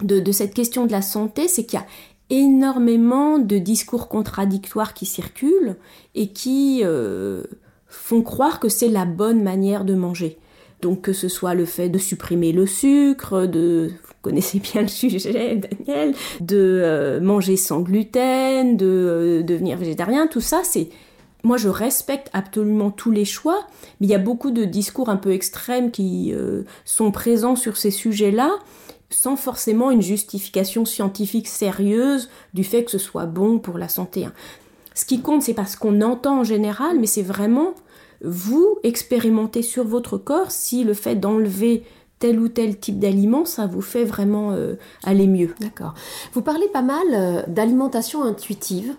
de, 0.04 0.32
cette 0.32 0.54
question 0.54 0.86
de 0.86 0.92
la 0.92 1.02
santé, 1.02 1.48
c'est 1.48 1.66
qu'il 1.66 1.80
y 1.80 1.82
a 1.82 1.88
énormément 2.30 3.40
de 3.40 3.58
discours 3.58 4.08
contradictoires 4.08 4.94
qui 4.94 5.06
circulent 5.06 5.76
et 6.16 6.28
qui 6.30 6.82
euh, 6.84 7.44
font 7.88 8.22
croire 8.22 8.60
que 8.60 8.70
c'est 8.70 8.88
la 8.88 9.06
bonne 9.06 9.44
manière 9.44 9.84
de 9.84 9.96
manger. 9.96 10.38
Donc 10.82 11.02
que 11.02 11.14
ce 11.14 11.28
soit 11.28 11.56
le 11.56 11.66
fait 11.66 11.90
de 11.90 11.98
supprimer 11.98 12.54
le 12.54 12.66
sucre, 12.66 13.46
de 13.46 13.92
vous 14.04 14.14
connaissez 14.22 14.60
bien 14.60 14.84
le 14.84 14.88
sujet 14.88 15.56
Daniel, 15.88 16.14
de 16.40 16.82
euh, 16.84 17.20
manger 17.20 17.58
sans 17.58 17.82
gluten, 17.82 18.78
de 18.78 18.86
euh, 18.86 19.44
devenir 19.44 19.78
végétarien, 19.78 20.28
tout 20.28 20.42
ça 20.42 20.62
c'est 20.64 20.90
moi 21.44 21.56
je 21.58 21.70
respecte 21.70 22.30
absolument 22.34 22.92
tous 22.92 23.12
les 23.12 23.24
choix, 23.24 23.66
mais 24.00 24.08
il 24.08 24.10
y 24.10 24.16
a 24.16 24.20
beaucoup 24.20 24.52
de 24.52 24.66
discours 24.66 25.08
un 25.08 25.16
peu 25.16 25.32
extrêmes 25.32 25.90
qui 25.90 26.34
sont 26.84 27.12
présents 27.12 27.56
sur 27.56 27.78
ces 27.78 27.92
sujets-là 27.92 28.60
sans 29.10 29.36
forcément 29.36 29.92
une 29.92 30.02
justification 30.02 30.86
scientifique 30.86 31.48
sérieuse 31.48 32.30
du 32.54 32.64
fait 32.64 32.84
que 32.84 32.92
ce 32.92 32.98
soit 32.98 33.26
bon 33.26 33.60
pour 33.60 33.78
la 33.78 33.90
santé. 33.90 34.26
Hein. 34.26 34.34
Ce 34.94 35.06
qui 35.06 35.22
compte, 35.22 35.44
c'est 35.44 35.54
pas 35.54 35.66
ce 35.66 35.78
qu'on 35.78 36.02
entend 36.02 36.40
en 36.40 36.44
général, 36.44 37.00
mais 37.00 37.08
c'est 37.08 37.22
vraiment 37.22 37.74
vous 38.22 38.78
expérimentez 38.84 39.62
sur 39.62 39.86
votre 39.86 40.18
corps 40.18 40.52
si 40.52 40.84
le 40.84 40.94
fait 40.94 41.16
d'enlever 41.16 41.84
tel 42.20 42.40
ou 42.40 42.50
tel 42.50 42.78
type 42.78 43.00
d'aliment, 43.00 43.46
ça 43.46 43.66
vous 43.66 43.82
fait 43.82 44.04
vraiment 44.04 44.52
euh, 44.52 44.76
aller 45.04 45.26
mieux. 45.26 45.56
D'accord. 45.62 45.94
Vous 46.34 46.42
parlez 46.42 46.68
pas 46.68 46.82
mal 46.82 47.08
euh, 47.14 47.42
d'alimentation 47.48 48.24
intuitive. 48.24 48.94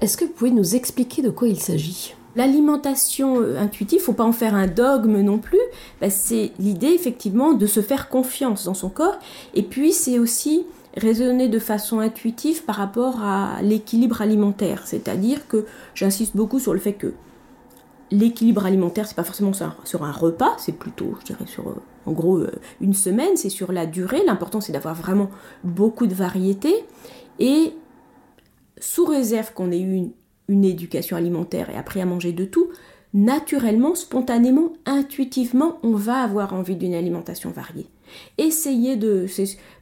Est-ce 0.00 0.16
que 0.16 0.24
vous 0.24 0.32
pouvez 0.32 0.50
nous 0.50 0.74
expliquer 0.74 1.22
de 1.22 1.30
quoi 1.30 1.46
il 1.48 1.60
s'agit? 1.60 2.14
L'alimentation 2.36 3.40
euh, 3.40 3.58
intuitive, 3.58 4.00
faut 4.00 4.12
pas 4.12 4.24
en 4.24 4.32
faire 4.32 4.54
un 4.54 4.66
dogme 4.66 5.20
non 5.22 5.38
plus. 5.38 5.58
Bah, 6.00 6.10
c'est 6.10 6.52
l'idée 6.58 6.88
effectivement 6.88 7.54
de 7.54 7.66
se 7.66 7.80
faire 7.80 8.08
confiance 8.08 8.64
dans 8.64 8.74
son 8.74 8.90
corps. 8.90 9.18
Et 9.54 9.62
puis 9.62 9.92
c'est 9.92 10.18
aussi 10.18 10.66
raisonner 10.96 11.48
de 11.48 11.58
façon 11.58 11.98
intuitive 11.98 12.64
par 12.64 12.76
rapport 12.76 13.22
à 13.22 13.60
l'équilibre 13.62 14.20
alimentaire. 14.22 14.82
C'est-à-dire 14.86 15.48
que 15.48 15.64
j'insiste 15.94 16.36
beaucoup 16.36 16.58
sur 16.58 16.74
le 16.74 16.80
fait 16.80 16.92
que 16.92 17.14
l'équilibre 18.10 18.66
alimentaire, 18.66 19.06
c'est 19.06 19.16
pas 19.16 19.24
forcément 19.24 19.52
sur 19.52 20.04
un 20.04 20.12
repas, 20.12 20.54
c'est 20.58 20.72
plutôt, 20.72 21.14
je 21.20 21.26
dirais, 21.26 21.46
sur 21.46 21.68
euh, 21.68 21.82
en 22.06 22.12
gros 22.12 22.38
euh, 22.38 22.52
une 22.80 22.94
semaine, 22.94 23.36
c'est 23.36 23.50
sur 23.50 23.72
la 23.72 23.86
durée. 23.86 24.22
L'important 24.26 24.60
c'est 24.60 24.72
d'avoir 24.72 24.94
vraiment 24.94 25.30
beaucoup 25.64 26.06
de 26.06 26.14
variété 26.14 26.84
et 27.38 27.72
sous 28.78 29.06
réserve 29.06 29.52
qu'on 29.54 29.72
ait 29.72 29.80
eu 29.80 29.94
une 29.94 30.10
une 30.48 30.64
éducation 30.64 31.16
alimentaire 31.16 31.70
et 31.70 31.76
appris 31.76 32.00
à 32.00 32.06
manger 32.06 32.32
de 32.32 32.44
tout, 32.44 32.68
naturellement, 33.14 33.94
spontanément, 33.94 34.72
intuitivement, 34.84 35.78
on 35.82 35.92
va 35.92 36.22
avoir 36.22 36.52
envie 36.52 36.76
d'une 36.76 36.94
alimentation 36.94 37.50
variée. 37.50 37.86
Essayez 38.38 38.96
de, 38.96 39.26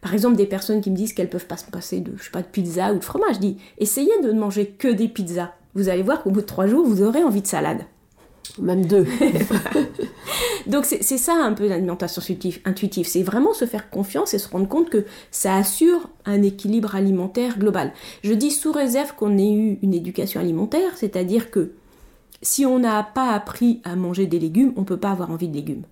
par 0.01 0.15
exemple, 0.15 0.37
des 0.37 0.47
personnes 0.47 0.81
qui 0.81 0.91
me 0.91 0.97
disent 0.97 1.13
qu'elles 1.13 1.31
peuvent 1.31 1.47
pas 1.47 1.57
se 1.57 1.71
passer 1.71 2.01
de, 2.01 2.13
je 2.17 2.31
pas, 2.31 2.43
de 2.43 2.47
pizza 2.47 2.93
ou 2.93 2.99
de 2.99 3.05
fromage, 3.05 3.41
dis, 3.41 3.59
essayez 3.79 4.21
de 4.23 4.33
ne 4.33 4.39
manger 4.39 4.69
que 4.69 4.89
des 4.89 5.09
pizzas. 5.09 5.53
Vous 5.75 5.89
allez 5.89 6.03
voir 6.03 6.23
qu'au 6.23 6.31
bout 6.31 6.41
de 6.41 6.47
trois 6.47 6.67
jours, 6.67 6.87
vous 6.87 7.03
aurez 7.03 7.23
envie 7.23 7.43
de 7.43 7.47
salade. 7.47 7.85
Même 8.61 8.87
deux. 8.87 9.07
Donc 10.67 10.85
c'est 10.85 11.19
ça 11.19 11.35
un 11.35 11.53
peu 11.53 11.69
l'alimentation 11.69 12.23
intuitive. 12.65 13.07
C'est 13.07 13.23
vraiment 13.23 13.53
se 13.53 13.67
faire 13.67 13.91
confiance 13.91 14.35
et 14.35 14.39
se 14.39 14.49
rendre 14.49 14.69
compte 14.69 14.91
que 14.91 15.05
ça 15.31 15.57
assure 15.57 16.09
un 16.25 16.43
équilibre 16.43 16.95
alimentaire 16.95 17.59
global. 17.59 17.93
Je 18.23 18.33
dis 18.33 18.51
sous 18.51 18.73
réserve 18.73 19.15
qu'on 19.15 19.37
ait 19.37 19.53
eu 19.53 19.79
une 19.83 19.95
éducation 19.95 20.41
alimentaire, 20.41 20.97
c'est-à-dire 20.97 21.51
que 21.51 21.73
si 22.43 22.65
on 22.65 22.79
n'a 22.79 23.03
pas 23.03 23.33
appris 23.33 23.81
à 23.85 23.97
manger 23.97 24.27
des 24.27 24.39
légumes, 24.39 24.73
on 24.77 24.81
ne 24.81 24.87
peut 24.87 24.99
pas 24.99 25.11
avoir 25.11 25.31
envie 25.31 25.49
de 25.49 25.55
légumes. 25.55 25.83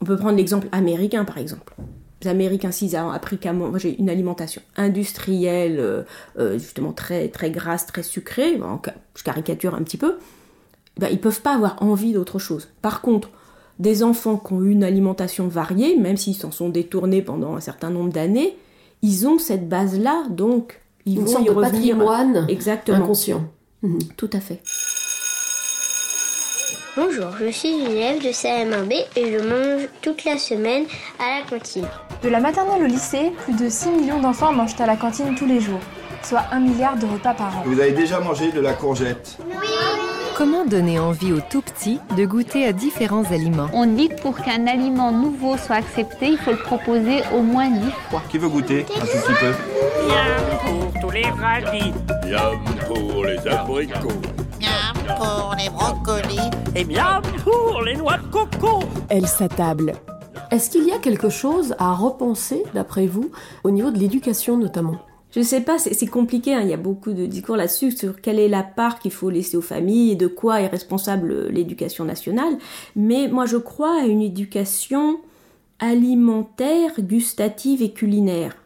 On 0.00 0.04
peut 0.04 0.16
prendre 0.16 0.36
l'exemple 0.36 0.68
américain 0.72 1.24
par 1.24 1.38
exemple. 1.38 1.74
Les 2.22 2.28
Américains, 2.28 2.72
s'ils 2.72 2.96
ont 2.96 3.10
appris 3.10 3.36
qu'à 3.36 3.52
manger 3.52 3.94
une 3.98 4.08
alimentation 4.08 4.62
industrielle, 4.76 5.78
euh, 5.78 6.02
euh, 6.38 6.58
justement 6.58 6.92
très, 6.92 7.28
très 7.28 7.50
grasse, 7.50 7.86
très 7.86 8.02
sucrée, 8.02 8.58
je 9.14 9.22
caricature 9.22 9.74
un 9.74 9.82
petit 9.82 9.98
peu, 9.98 10.16
ben, 10.98 11.08
ils 11.10 11.20
peuvent 11.20 11.42
pas 11.42 11.54
avoir 11.54 11.76
envie 11.82 12.12
d'autre 12.12 12.38
chose. 12.38 12.68
Par 12.82 13.00
contre, 13.00 13.30
des 13.78 14.02
enfants 14.02 14.36
qui 14.38 14.54
ont 14.54 14.62
une 14.62 14.84
alimentation 14.84 15.48
variée, 15.48 15.96
même 15.96 16.16
s'ils 16.16 16.34
s'en 16.36 16.50
sont 16.50 16.70
détournés 16.70 17.22
pendant 17.22 17.56
un 17.56 17.60
certain 17.60 17.90
nombre 17.90 18.10
d'années, 18.10 18.56
ils 19.02 19.28
ont 19.28 19.38
cette 19.38 19.68
base-là, 19.68 20.24
donc 20.30 20.80
ils 21.04 21.20
vont 21.20 21.44
y 21.44 21.50
revenir. 21.50 21.60
patrimoine 21.96 22.46
Exactement. 22.48 22.98
inconscient. 22.98 23.44
Mhm. 23.82 23.98
Tout 24.16 24.30
à 24.32 24.40
fait. 24.40 24.62
Bonjour, 26.96 27.26
je 27.38 27.50
suis 27.50 27.68
une 27.72 27.86
élève 27.90 28.22
de 28.24 28.32
CM1B 28.32 28.94
et 29.16 29.32
je 29.32 29.46
mange 29.46 29.86
toute 30.00 30.24
la 30.24 30.38
semaine 30.38 30.84
à 31.18 31.40
la 31.40 31.46
cantine. 31.46 31.84
De 32.22 32.30
la 32.30 32.40
maternelle 32.40 32.82
au 32.82 32.86
lycée, 32.86 33.32
plus 33.44 33.52
de 33.52 33.68
6 33.68 33.90
millions 33.90 34.20
d'enfants 34.22 34.50
mangent 34.54 34.80
à 34.80 34.86
la 34.86 34.96
cantine 34.96 35.34
tous 35.36 35.44
les 35.44 35.60
jours, 35.60 35.80
soit 36.22 36.44
1 36.52 36.60
milliard 36.60 36.96
de 36.96 37.04
repas 37.04 37.34
par 37.34 37.58
an. 37.58 37.62
Vous 37.66 37.78
avez 37.78 37.92
déjà 37.92 38.18
mangé 38.20 38.50
de 38.50 38.60
la 38.60 38.72
courgette? 38.72 39.36
Oui 39.46 39.75
Comment 40.36 40.66
donner 40.66 40.98
envie 40.98 41.32
aux 41.32 41.40
tout 41.40 41.62
petits 41.62 41.98
de 42.14 42.26
goûter 42.26 42.66
à 42.66 42.74
différents 42.74 43.24
aliments 43.32 43.70
On 43.72 43.86
dit 43.86 44.10
que 44.10 44.20
pour 44.20 44.36
qu'un 44.36 44.66
aliment 44.66 45.10
nouveau 45.10 45.56
soit 45.56 45.76
accepté, 45.76 46.28
il 46.28 46.36
faut 46.36 46.50
le 46.50 46.58
proposer 46.58 47.22
au 47.34 47.40
moins 47.40 47.70
10 47.70 47.80
fois. 48.10 48.22
Qui 48.28 48.36
veut 48.36 48.50
goûter 48.50 48.84
un 49.00 49.00
tout 49.00 49.06
petit 49.06 49.32
peu 49.40 49.52
Miam 50.06 50.92
pour 50.92 51.00
tous 51.00 51.10
les 51.10 51.22
radis. 51.22 51.94
Miam 52.26 52.62
pour 52.86 53.24
les 53.24 53.38
abricots. 53.48 54.20
Miam 54.60 55.16
pour 55.16 55.54
les 55.56 55.70
brocolis. 55.70 56.50
Et 56.74 56.84
miam 56.84 57.22
pour 57.42 57.80
les 57.80 57.96
noix 57.96 58.18
de 58.18 58.26
coco. 58.26 58.80
Elle 59.08 59.26
s'attable. 59.26 59.94
Est-ce 60.50 60.68
qu'il 60.68 60.84
y 60.84 60.92
a 60.92 60.98
quelque 60.98 61.30
chose 61.30 61.74
à 61.78 61.94
repenser, 61.94 62.62
d'après 62.74 63.06
vous, 63.06 63.30
au 63.64 63.70
niveau 63.70 63.90
de 63.90 63.98
l'éducation 63.98 64.58
notamment? 64.58 64.98
Je 65.36 65.42
sais 65.42 65.60
pas, 65.60 65.78
c'est 65.78 66.06
compliqué, 66.06 66.54
hein. 66.54 66.62
il 66.62 66.68
y 66.70 66.72
a 66.72 66.78
beaucoup 66.78 67.12
de 67.12 67.26
discours 67.26 67.56
là-dessus 67.56 67.92
sur 67.92 68.22
quelle 68.22 68.38
est 68.38 68.48
la 68.48 68.62
part 68.62 68.98
qu'il 68.98 69.12
faut 69.12 69.28
laisser 69.28 69.58
aux 69.58 69.62
familles 69.62 70.12
et 70.12 70.16
de 70.16 70.28
quoi 70.28 70.62
est 70.62 70.66
responsable 70.66 71.48
l'éducation 71.48 72.06
nationale. 72.06 72.56
Mais 72.96 73.28
moi 73.28 73.44
je 73.44 73.58
crois 73.58 74.00
à 74.00 74.06
une 74.06 74.22
éducation 74.22 75.18
alimentaire, 75.78 76.92
gustative 77.00 77.82
et 77.82 77.90
culinaire. 77.90 78.56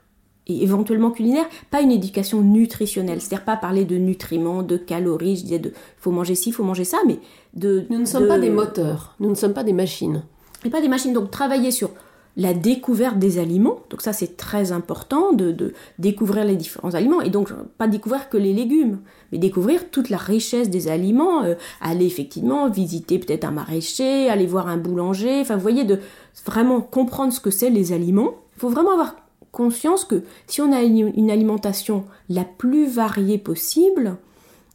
Et 0.46 0.62
éventuellement 0.62 1.10
culinaire, 1.10 1.46
pas 1.72 1.80
une 1.80 1.90
éducation 1.90 2.40
nutritionnelle. 2.40 3.20
C'est-à-dire 3.20 3.44
pas 3.44 3.56
parler 3.56 3.84
de 3.84 3.96
nutriments, 3.96 4.62
de 4.62 4.76
calories, 4.76 5.36
je 5.36 5.42
disais 5.42 5.58
de 5.58 5.72
faut 5.98 6.12
manger 6.12 6.36
ci, 6.36 6.52
faut 6.52 6.64
manger 6.64 6.84
ça, 6.84 6.98
mais 7.04 7.18
de. 7.54 7.84
Nous 7.90 7.98
ne 7.98 8.04
sommes 8.04 8.28
pas 8.28 8.38
des 8.38 8.50
moteurs, 8.50 9.16
nous 9.18 9.28
ne 9.28 9.34
sommes 9.34 9.54
pas 9.54 9.64
des 9.64 9.72
machines. 9.72 10.22
Et 10.64 10.70
pas 10.70 10.80
des 10.80 10.88
machines, 10.88 11.12
donc 11.12 11.32
travailler 11.32 11.72
sur 11.72 11.90
la 12.36 12.54
découverte 12.54 13.18
des 13.18 13.38
aliments. 13.38 13.80
Donc 13.90 14.02
ça, 14.02 14.12
c'est 14.12 14.36
très 14.36 14.72
important 14.72 15.32
de, 15.32 15.72
découvrir 15.98 16.44
les 16.44 16.56
différents 16.56 16.94
aliments. 16.94 17.20
Et 17.20 17.30
donc, 17.30 17.52
pas 17.78 17.88
découvrir 17.88 18.28
que 18.28 18.36
les 18.36 18.52
légumes, 18.52 19.00
mais 19.32 19.38
découvrir 19.38 19.90
toute 19.90 20.10
la 20.10 20.16
richesse 20.16 20.70
des 20.70 20.88
aliments. 20.88 21.42
Euh, 21.42 21.54
aller 21.80 22.06
effectivement 22.06 22.68
visiter 22.68 23.18
peut-être 23.18 23.44
un 23.44 23.50
maraîcher, 23.50 24.28
aller 24.28 24.46
voir 24.46 24.68
un 24.68 24.76
boulanger. 24.76 25.40
Enfin, 25.40 25.56
vous 25.56 25.62
voyez, 25.62 25.84
de 25.84 25.98
vraiment 26.46 26.80
comprendre 26.80 27.32
ce 27.32 27.40
que 27.40 27.50
c'est 27.50 27.70
les 27.70 27.92
aliments. 27.92 28.34
Il 28.56 28.60
faut 28.60 28.70
vraiment 28.70 28.92
avoir 28.92 29.16
conscience 29.52 30.04
que 30.04 30.22
si 30.46 30.60
on 30.60 30.72
a 30.72 30.82
une 30.82 31.30
alimentation 31.30 32.04
la 32.28 32.44
plus 32.44 32.86
variée 32.86 33.38
possible, 33.38 34.16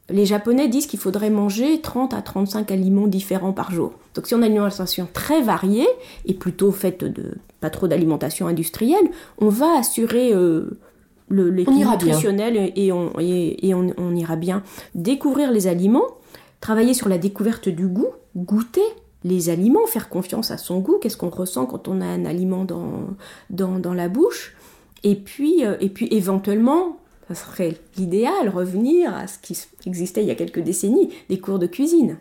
les 0.10 0.26
Japonais 0.26 0.68
disent 0.68 0.86
qu'il 0.88 1.00
faudrait 1.00 1.30
manger 1.30 1.82
30 1.82 2.13
à 2.13 2.22
35 2.22 2.72
aliments 2.72 3.08
différents 3.08 3.54
par 3.54 3.72
jour. 3.72 3.94
Donc 4.13 4.28
si 4.28 4.36
on 4.36 4.41
a 4.41 4.46
une 4.46 4.54
alimentation 4.54 5.08
très 5.12 5.41
variée 5.41 5.88
et 6.26 6.34
plutôt 6.34 6.72
faite 6.72 7.04
de 7.04 7.36
pas 7.60 7.70
trop 7.70 7.88
d'alimentation 7.88 8.48
industrielle, 8.48 9.10
on 9.39 9.50
va 9.50 9.80
assurer 9.80 10.32
euh, 10.34 10.78
le 11.30 11.50
l'équilibre 11.50 11.91
nutritionnel 11.91 12.72
et, 12.76 12.91
on, 12.91 13.13
et, 13.20 13.74
on, 13.74 14.15
ira 14.15 14.36
bien. 14.36 14.62
Découvrir 14.94 15.52
les 15.52 15.65
aliments, 15.65 16.06
travailler 16.62 16.94
sur 16.94 17.10
la 17.10 17.18
découverte 17.18 17.68
du 17.68 17.88
goût, 17.88 18.10
goûter 18.36 18.86
les 19.24 19.50
aliments, 19.50 19.88
faire 19.88 20.08
confiance 20.10 20.52
à 20.52 20.58
son 20.60 20.80
goût, 20.80 21.00
qu'est-ce 21.02 21.18
qu'on 21.18 21.30
ressent 21.30 21.65
quand 21.65 21.88
on 21.88 22.00
a 22.00 22.06
un 22.06 22.26
aliment 22.26 22.63
dans, 22.63 23.08
dans, 23.50 23.80
dans 23.80 23.96
la 23.96 24.08
bouche, 24.08 24.56
et 25.04 25.15
puis, 25.15 25.65
euh, 25.65 25.78
et 25.80 25.89
puis 25.89 26.08
éventuellement 26.12 26.98
ça 27.28 27.36
serait 27.36 27.78
l'idéal, 27.98 28.50
revenir 28.50 29.16
à 29.16 29.28
ce 29.28 29.40
qui 29.40 29.58
existait 29.86 30.22
il 30.22 30.28
y 30.28 30.32
a 30.32 30.36
quelques 30.36 30.60
décennies, 30.60 31.14
des 31.30 31.40
cours 31.40 31.60
de 31.60 31.68
cuisine. 31.68 32.18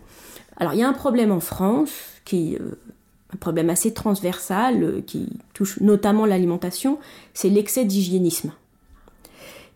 Alors 0.56 0.74
il 0.74 0.80
y 0.80 0.82
a 0.82 0.88
un 0.88 0.94
problème 0.94 1.32
en 1.32 1.40
France, 1.40 1.90
qui, 2.24 2.56
euh, 2.56 2.76
un 3.32 3.36
problème 3.36 3.70
assez 3.70 3.92
transversal, 3.92 4.82
euh, 4.82 5.00
qui 5.06 5.28
touche 5.52 5.80
notamment 5.80 6.26
l'alimentation, 6.26 6.98
c'est 7.34 7.48
l'excès 7.48 7.84
d'hygiénisme. 7.84 8.52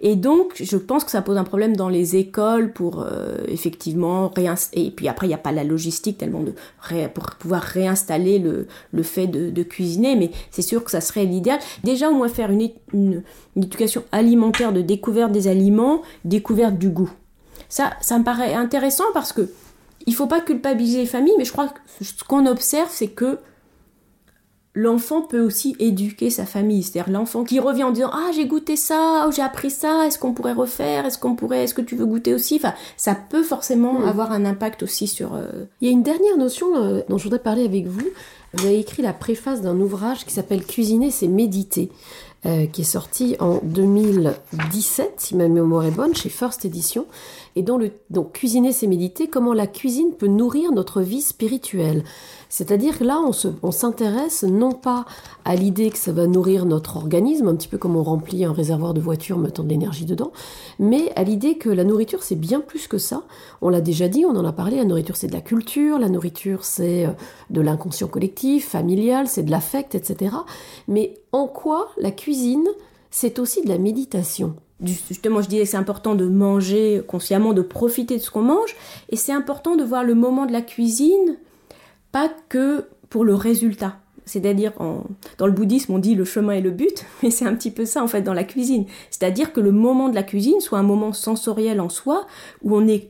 Et 0.00 0.14
donc, 0.14 0.52
je 0.54 0.76
pense 0.76 1.04
que 1.04 1.10
ça 1.10 1.22
pose 1.22 1.36
un 1.36 1.44
problème 1.44 1.76
dans 1.76 1.88
les 1.88 2.14
écoles 2.14 2.72
pour 2.72 3.02
euh, 3.02 3.38
effectivement 3.48 4.28
réinstaller. 4.28 4.86
Et 4.86 4.90
puis 4.90 5.08
après, 5.08 5.26
il 5.26 5.30
n'y 5.30 5.34
a 5.34 5.38
pas 5.38 5.50
la 5.50 5.64
logistique 5.64 6.18
tellement 6.18 6.42
de 6.42 6.54
pour 7.14 7.30
pouvoir 7.38 7.62
réinstaller 7.62 8.38
le, 8.38 8.66
le 8.92 9.02
fait 9.02 9.26
de, 9.26 9.62
cuisiner, 9.62 10.14
mais 10.16 10.30
c'est 10.50 10.62
sûr 10.62 10.84
que 10.84 10.90
ça 10.90 11.00
serait 11.00 11.24
l'idéal. 11.24 11.58
Déjà, 11.84 12.10
au 12.10 12.14
moins 12.14 12.28
faire 12.28 12.50
une, 12.50 12.70
une, 12.92 13.22
éducation 13.56 14.04
alimentaire 14.12 14.72
de 14.72 14.80
découverte 14.80 15.32
des 15.32 15.48
aliments, 15.48 16.02
découverte 16.24 16.78
du 16.78 16.90
goût. 16.90 17.10
Ça, 17.68 17.90
ça 18.00 18.18
me 18.18 18.24
paraît 18.24 18.54
intéressant 18.54 19.04
parce 19.12 19.32
que 19.32 19.50
il 20.06 20.14
faut 20.14 20.26
pas 20.26 20.40
culpabiliser 20.40 21.00
les 21.00 21.06
familles, 21.06 21.34
mais 21.36 21.44
je 21.44 21.52
crois 21.52 21.68
que 21.68 22.04
ce 22.04 22.24
qu'on 22.24 22.46
observe, 22.46 22.88
c'est 22.90 23.08
que 23.08 23.38
l'enfant 24.78 25.22
peut 25.22 25.40
aussi 25.40 25.74
éduquer 25.80 26.30
sa 26.30 26.46
famille. 26.46 26.84
C'est-à-dire 26.84 27.12
l'enfant 27.12 27.42
qui 27.42 27.58
revient 27.58 27.82
en 27.82 27.90
disant 27.90 28.10
Ah, 28.12 28.30
j'ai 28.32 28.46
goûté 28.46 28.76
ça, 28.76 29.26
oh, 29.26 29.32
j'ai 29.34 29.42
appris 29.42 29.70
ça, 29.70 30.06
est-ce 30.06 30.20
qu'on 30.20 30.32
pourrait 30.32 30.52
refaire 30.52 31.04
Est-ce 31.04 31.18
qu'on 31.18 31.34
pourrait, 31.34 31.64
est-ce 31.64 31.74
que 31.74 31.82
tu 31.82 31.96
veux 31.96 32.06
goûter 32.06 32.32
aussi? 32.32 32.56
Enfin, 32.56 32.74
ça 32.96 33.16
peut 33.16 33.42
forcément 33.42 33.94
mm. 33.94 34.08
avoir 34.08 34.30
un 34.30 34.44
impact 34.44 34.84
aussi 34.84 35.08
sur. 35.08 35.34
Euh, 35.34 35.64
Il 35.80 35.88
y 35.88 35.90
a 35.90 35.92
une 35.92 36.04
dernière 36.04 36.36
notion 36.36 36.76
euh, 36.76 37.00
dont 37.08 37.18
je 37.18 37.24
voudrais 37.24 37.40
parler 37.40 37.64
avec 37.64 37.86
vous. 37.88 38.06
Vous 38.54 38.66
avez 38.66 38.78
écrit 38.78 39.02
la 39.02 39.12
préface 39.12 39.60
d'un 39.60 39.78
ouvrage 39.78 40.24
qui 40.24 40.32
s'appelle 40.32 40.64
Cuisiner, 40.64 41.10
c'est 41.10 41.26
méditer. 41.26 41.90
Euh, 42.46 42.66
qui 42.66 42.82
est 42.82 42.84
sorti 42.84 43.34
en 43.40 43.58
2017, 43.64 45.14
si 45.16 45.34
ma 45.34 45.48
mémoire 45.48 45.84
est 45.86 45.90
bonne, 45.90 46.14
chez 46.14 46.28
First 46.28 46.64
Edition, 46.64 47.06
et 47.56 47.62
dont 47.62 47.78
le 47.78 47.90
donc 48.10 48.34
cuisiner 48.34 48.72
c'est 48.72 48.86
méditer, 48.86 49.26
comment 49.26 49.52
la 49.52 49.66
cuisine 49.66 50.12
peut 50.16 50.28
nourrir 50.28 50.70
notre 50.70 51.00
vie 51.00 51.20
spirituelle. 51.20 52.04
C'est-à-dire 52.48 52.96
que 52.96 53.02
là, 53.02 53.20
on 53.62 53.72
s'intéresse 53.72 54.44
non 54.44 54.70
pas 54.70 55.04
à 55.44 55.56
l'idée 55.56 55.90
que 55.90 55.98
ça 55.98 56.12
va 56.12 56.28
nourrir 56.28 56.64
notre 56.64 56.96
organisme, 56.96 57.48
un 57.48 57.56
petit 57.56 57.66
peu 57.66 57.76
comme 57.76 57.96
on 57.96 58.04
remplit 58.04 58.44
un 58.44 58.52
réservoir 58.52 58.94
de 58.94 59.00
voiture 59.00 59.36
mettant 59.36 59.64
de 59.64 59.68
l'énergie 59.68 60.04
dedans, 60.04 60.30
mais 60.78 61.12
à 61.16 61.24
l'idée 61.24 61.58
que 61.58 61.68
la 61.68 61.82
nourriture, 61.82 62.22
c'est 62.22 62.36
bien 62.36 62.60
plus 62.60 62.86
que 62.86 62.98
ça. 62.98 63.24
On 63.62 63.68
l'a 63.68 63.80
déjà 63.80 64.06
dit, 64.06 64.24
on 64.24 64.36
en 64.36 64.44
a 64.44 64.52
parlé, 64.52 64.76
la 64.76 64.84
nourriture, 64.84 65.16
c'est 65.16 65.26
de 65.26 65.34
la 65.34 65.40
culture, 65.40 65.98
la 65.98 66.08
nourriture, 66.08 66.64
c'est 66.64 67.04
euh, 67.04 67.10
de 67.50 67.60
l'inconscient 67.60 68.06
collectif, 68.06 68.68
familial, 68.68 69.26
c'est 69.26 69.42
de 69.42 69.50
l'affect, 69.50 69.96
etc. 69.96 70.36
Mais 70.86 71.14
en 71.32 71.46
quoi 71.46 71.90
la 71.98 72.10
cuisine, 72.10 72.66
c'est 73.10 73.38
aussi 73.38 73.62
de 73.62 73.68
la 73.68 73.78
méditation 73.78 74.56
Justement, 74.84 75.42
je 75.42 75.48
disais 75.48 75.64
que 75.64 75.70
c'est 75.70 75.76
important 75.76 76.14
de 76.14 76.28
manger 76.28 77.02
consciemment, 77.08 77.52
de 77.52 77.62
profiter 77.62 78.16
de 78.16 78.22
ce 78.22 78.30
qu'on 78.30 78.42
mange, 78.42 78.76
et 79.08 79.16
c'est 79.16 79.32
important 79.32 79.74
de 79.74 79.82
voir 79.82 80.04
le 80.04 80.14
moment 80.14 80.46
de 80.46 80.52
la 80.52 80.62
cuisine 80.62 81.36
pas 82.12 82.30
que 82.48 82.84
pour 83.10 83.24
le 83.24 83.34
résultat. 83.34 83.96
C'est-à-dire, 84.24 84.72
dans 85.38 85.46
le 85.46 85.52
bouddhisme, 85.52 85.94
on 85.94 85.98
dit 85.98 86.14
le 86.14 86.24
chemin 86.24 86.52
est 86.52 86.60
le 86.60 86.70
but, 86.70 87.04
mais 87.22 87.30
c'est 87.30 87.46
un 87.46 87.54
petit 87.54 87.70
peu 87.70 87.86
ça 87.86 88.02
en 88.02 88.06
fait 88.06 88.22
dans 88.22 88.34
la 88.34 88.44
cuisine. 88.44 88.86
C'est-à-dire 89.10 89.52
que 89.52 89.60
le 89.60 89.72
moment 89.72 90.08
de 90.08 90.14
la 90.14 90.22
cuisine 90.22 90.60
soit 90.60 90.78
un 90.78 90.84
moment 90.84 91.12
sensoriel 91.12 91.80
en 91.80 91.88
soi, 91.88 92.26
où 92.62 92.76
on 92.76 92.86
est 92.86 93.08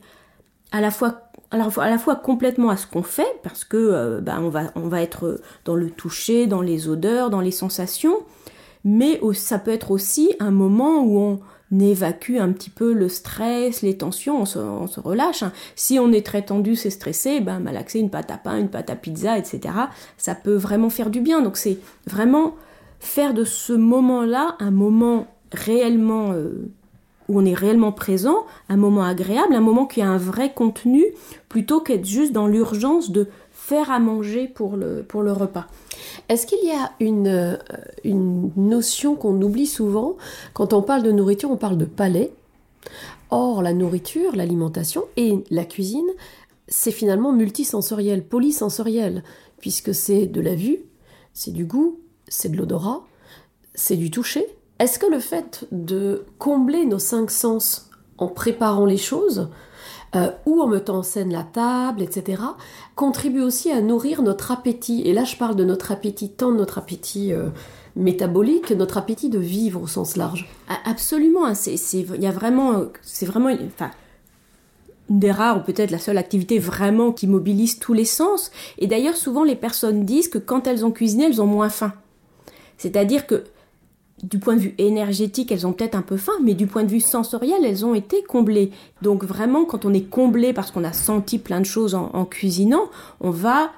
à 0.71 0.81
la 0.81 0.91
fois 0.91 1.28
à 1.51 1.57
la 1.57 1.97
fois, 1.97 2.15
complètement 2.15 2.69
à 2.69 2.77
ce 2.77 2.85
qu'on 2.85 3.03
fait, 3.03 3.39
parce 3.43 3.63
que 3.63 3.77
euh, 3.77 4.21
ben, 4.21 4.39
on, 4.41 4.49
va, 4.49 4.71
on 4.75 4.87
va 4.87 5.01
être 5.01 5.41
dans 5.65 5.75
le 5.75 5.89
toucher, 5.89 6.47
dans 6.47 6.61
les 6.61 6.87
odeurs, 6.87 7.29
dans 7.29 7.41
les 7.41 7.51
sensations, 7.51 8.17
mais 8.83 9.19
ça 9.33 9.59
peut 9.59 9.71
être 9.71 9.91
aussi 9.91 10.33
un 10.39 10.51
moment 10.51 11.03
où 11.03 11.19
on 11.19 11.39
évacue 11.79 12.37
un 12.37 12.51
petit 12.51 12.69
peu 12.69 12.93
le 12.93 13.09
stress, 13.09 13.81
les 13.81 13.97
tensions, 13.97 14.41
on 14.41 14.45
se, 14.45 14.99
relâche. 14.99 15.43
Hein. 15.43 15.51
Si 15.75 15.99
on 15.99 16.11
est 16.11 16.25
très 16.25 16.41
tendu, 16.41 16.75
c'est 16.75 16.89
stressé, 16.89 17.41
ben 17.41 17.59
malaxer 17.59 17.99
une 17.99 18.09
pâte 18.09 18.31
à 18.31 18.37
pain, 18.37 18.57
une 18.57 18.69
pâte 18.69 18.89
à 18.89 18.95
pizza, 18.95 19.37
etc. 19.37 19.73
Ça 20.17 20.35
peut 20.35 20.55
vraiment 20.55 20.89
faire 20.89 21.09
du 21.09 21.21
bien. 21.21 21.41
Donc 21.41 21.57
c'est 21.57 21.77
vraiment 22.07 22.55
faire 22.99 23.33
de 23.33 23.43
ce 23.43 23.73
moment-là 23.73 24.55
un 24.59 24.71
moment 24.71 25.27
réellement 25.51 26.31
euh, 26.31 26.71
où 27.29 27.39
on 27.39 27.45
est 27.45 27.53
réellement 27.53 27.91
présent, 27.91 28.45
un 28.67 28.75
moment 28.75 29.03
agréable, 29.03 29.53
un 29.53 29.61
moment 29.61 29.85
qui 29.85 30.01
a 30.01 30.09
un 30.09 30.17
vrai 30.17 30.51
contenu, 30.51 31.05
plutôt 31.47 31.79
qu'être 31.79 32.05
juste 32.05 32.33
dans 32.33 32.47
l'urgence 32.47 33.11
de 33.11 33.27
faire 33.53 33.91
à 33.91 33.99
manger 33.99 34.47
pour 34.47 34.75
le, 34.75 35.05
pour 35.07 35.21
le 35.21 35.31
repas. 35.31 35.67
Est-ce 36.27 36.47
qu'il 36.47 36.63
y 36.67 36.71
a 36.71 36.91
une, 36.99 37.27
euh, 37.27 37.55
une 38.03 38.51
notion 38.57 39.15
qu'on 39.15 39.39
oublie 39.41 39.67
souvent 39.67 40.17
Quand 40.53 40.73
on 40.73 40.81
parle 40.81 41.03
de 41.03 41.11
nourriture, 41.11 41.51
on 41.51 41.57
parle 41.57 41.77
de 41.77 41.85
palais. 41.85 42.31
Or, 43.29 43.61
la 43.61 43.73
nourriture, 43.73 44.35
l'alimentation 44.35 45.03
et 45.15 45.43
la 45.51 45.65
cuisine, 45.65 46.09
c'est 46.67 46.91
finalement 46.91 47.31
multisensoriel, 47.31 48.23
polysensoriel, 48.23 49.23
puisque 49.59 49.93
c'est 49.93 50.25
de 50.25 50.41
la 50.41 50.55
vue, 50.55 50.79
c'est 51.33 51.51
du 51.51 51.65
goût, 51.65 51.99
c'est 52.27 52.49
de 52.49 52.57
l'odorat, 52.57 53.03
c'est 53.75 53.97
du 53.97 54.09
toucher. 54.09 54.47
Est-ce 54.79 54.97
que 54.97 55.05
le 55.05 55.19
fait 55.19 55.67
de 55.71 56.25
combler 56.37 56.85
nos 56.85 56.99
cinq 56.99 57.31
sens 57.31 57.89
en 58.17 58.27
préparant 58.27 58.85
les 58.85 58.97
choses, 58.97 59.49
euh, 60.15 60.31
ou 60.45 60.61
en 60.61 60.67
mettant 60.67 60.97
en 60.97 61.03
scène 61.03 61.31
la 61.31 61.43
table, 61.43 62.01
etc., 62.01 62.41
contribue 62.95 63.41
aussi 63.41 63.71
à 63.71 63.81
nourrir 63.81 64.21
notre 64.21 64.51
appétit? 64.51 65.01
Et 65.05 65.13
là, 65.13 65.25
je 65.25 65.35
parle 65.35 65.55
de 65.55 65.65
notre 65.65 65.91
appétit, 65.91 66.29
tant 66.29 66.51
de 66.51 66.57
notre 66.57 66.77
appétit 66.77 67.33
euh, 67.33 67.49
métabolique, 67.95 68.71
notre 68.71 68.97
appétit 68.97 69.29
de 69.29 69.39
vivre 69.39 69.81
au 69.81 69.87
sens 69.87 70.15
large. 70.15 70.49
Absolument, 70.85 71.45
hein, 71.45 71.53
c'est 71.53 71.75
il 71.75 72.23
y 72.23 72.27
a 72.27 72.31
vraiment, 72.31 72.85
c'est 73.01 73.25
vraiment, 73.25 73.49
une 73.49 73.69
des 75.09 75.31
rares 75.31 75.57
ou 75.57 75.61
peut-être 75.61 75.91
la 75.91 75.99
seule 75.99 76.17
activité 76.17 76.59
vraiment 76.59 77.11
qui 77.11 77.27
mobilise 77.27 77.79
tous 77.79 77.93
les 77.93 78.05
sens. 78.05 78.51
Et 78.77 78.87
d'ailleurs, 78.87 79.17
souvent 79.17 79.43
les 79.43 79.55
personnes 79.55 80.05
disent 80.05 80.29
que 80.29 80.37
quand 80.37 80.67
elles 80.67 80.85
ont 80.85 80.91
cuisiné, 80.91 81.25
elles 81.25 81.41
ont 81.41 81.47
moins 81.47 81.69
faim. 81.69 81.93
C'est-à-dire 82.77 83.27
que 83.27 83.43
du 84.23 84.39
point 84.39 84.55
de 84.55 84.61
vue 84.61 84.75
énergétique, 84.77 85.51
elles 85.51 85.65
ont 85.65 85.73
peut-être 85.73 85.95
un 85.95 86.01
peu 86.01 86.17
faim, 86.17 86.33
mais 86.43 86.53
du 86.53 86.67
point 86.67 86.83
de 86.83 86.89
vue 86.89 86.99
sensoriel, 86.99 87.63
elles 87.63 87.85
ont 87.85 87.95
été 87.95 88.23
comblées. 88.23 88.71
Donc 89.01 89.23
vraiment, 89.23 89.65
quand 89.65 89.85
on 89.85 89.93
est 89.93 90.09
comblé 90.09 90.53
parce 90.53 90.71
qu'on 90.71 90.83
a 90.83 90.93
senti 90.93 91.39
plein 91.39 91.59
de 91.59 91.65
choses 91.65 91.95
en, 91.95 92.25
cuisinant, 92.25 92.89
on 93.21 93.29
va 93.29 93.71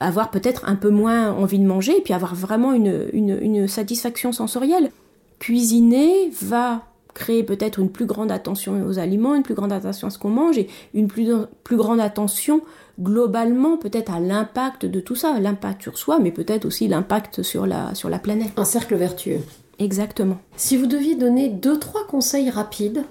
avoir 0.00 0.30
peut-être 0.30 0.68
un 0.68 0.74
peu 0.74 0.90
moins 0.90 1.32
envie 1.32 1.58
de 1.58 1.66
manger 1.66 1.96
et 1.96 2.00
puis 2.00 2.12
avoir 2.12 2.34
vraiment 2.34 2.72
une, 2.72 3.68
satisfaction 3.68 4.32
sensorielle. 4.32 4.90
Cuisiner 5.38 6.30
va 6.42 6.82
créer 7.14 7.42
peut-être 7.42 7.78
une 7.78 7.90
plus 7.90 8.04
grande 8.04 8.30
attention 8.30 8.86
aux 8.86 8.98
aliments, 8.98 9.34
une 9.34 9.42
plus 9.42 9.54
grande 9.54 9.72
attention 9.72 10.08
à 10.08 10.10
ce 10.10 10.18
qu'on 10.18 10.28
mange 10.28 10.58
et 10.58 10.68
une 10.92 11.08
plus, 11.08 11.26
grande 11.72 12.00
attention 12.00 12.60
globalement 13.00 13.76
peut-être 13.76 14.12
à 14.12 14.20
l'impact 14.20 14.84
de 14.84 15.00
tout 15.00 15.14
ça, 15.14 15.38
l'impact 15.38 15.82
sur 15.82 15.96
soi, 15.96 16.18
mais 16.18 16.30
peut-être 16.30 16.66
aussi 16.66 16.88
l'impact 16.88 17.42
sur 17.42 17.66
la 17.66 18.18
planète. 18.22 18.52
Un 18.56 18.64
cercle 18.64 18.96
vertueux. 18.96 19.40
Exactement. 19.78 20.38
Si 20.56 20.76
vous 20.76 20.86
deviez 20.86 21.16
donner 21.16 21.48
deux, 21.48 21.78
trois 21.78 22.06
conseils 22.06 22.50
rapides 22.50 23.04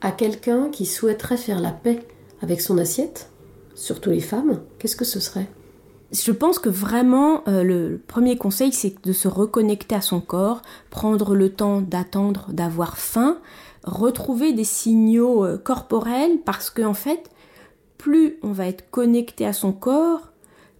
à 0.00 0.12
quelqu'un 0.12 0.68
qui 0.70 0.86
souhaiterait 0.86 1.36
faire 1.36 1.60
la 1.60 1.72
paix 1.72 2.00
avec 2.40 2.60
son 2.60 2.78
assiette, 2.78 3.30
surtout 3.74 4.10
les 4.10 4.20
femmes, 4.20 4.60
qu'est-ce 4.78 4.96
que 4.96 5.04
ce 5.04 5.20
serait? 5.20 5.48
Je 6.12 6.32
pense 6.32 6.58
que 6.58 6.68
vraiment 6.68 7.42
euh, 7.48 7.62
le 7.62 8.00
premier 8.06 8.36
conseil 8.36 8.72
c'est 8.72 9.04
de 9.04 9.12
se 9.12 9.26
reconnecter 9.26 9.94
à 9.96 10.00
son 10.00 10.20
corps, 10.20 10.62
prendre 10.88 11.34
le 11.34 11.50
temps 11.50 11.80
d'attendre, 11.80 12.46
d'avoir 12.52 12.96
faim, 12.96 13.38
retrouver 13.82 14.52
des 14.52 14.64
signaux 14.64 15.44
euh, 15.44 15.58
corporels 15.58 16.38
parce 16.44 16.70
qu'en 16.70 16.90
en 16.90 16.94
fait, 16.94 17.30
plus 17.98 18.38
on 18.42 18.52
va 18.52 18.68
être 18.68 18.88
connecté 18.90 19.44
à 19.44 19.52
son 19.52 19.72
corps, 19.72 20.32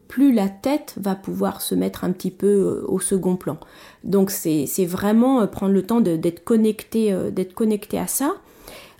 plus 0.07 0.33
la 0.33 0.49
tête 0.49 0.95
va 0.97 1.15
pouvoir 1.15 1.61
se 1.61 1.75
mettre 1.75 2.05
un 2.05 2.13
petit 2.13 2.31
peu 2.31 2.47
euh, 2.47 2.85
au 2.89 2.99
second 3.01 3.37
plan. 3.37 3.59
Donc 4.05 4.31
c'est 4.31 4.67
vraiment 4.87 5.41
euh, 5.41 5.47
prendre 5.47 5.73
le 5.73 5.83
temps 5.83 6.01
d'être 6.01 6.45
connecté, 6.45 7.13
euh, 7.13 7.31
d'être 7.31 7.55
connecté 7.55 7.99
à 7.99 8.07
ça. 8.07 8.37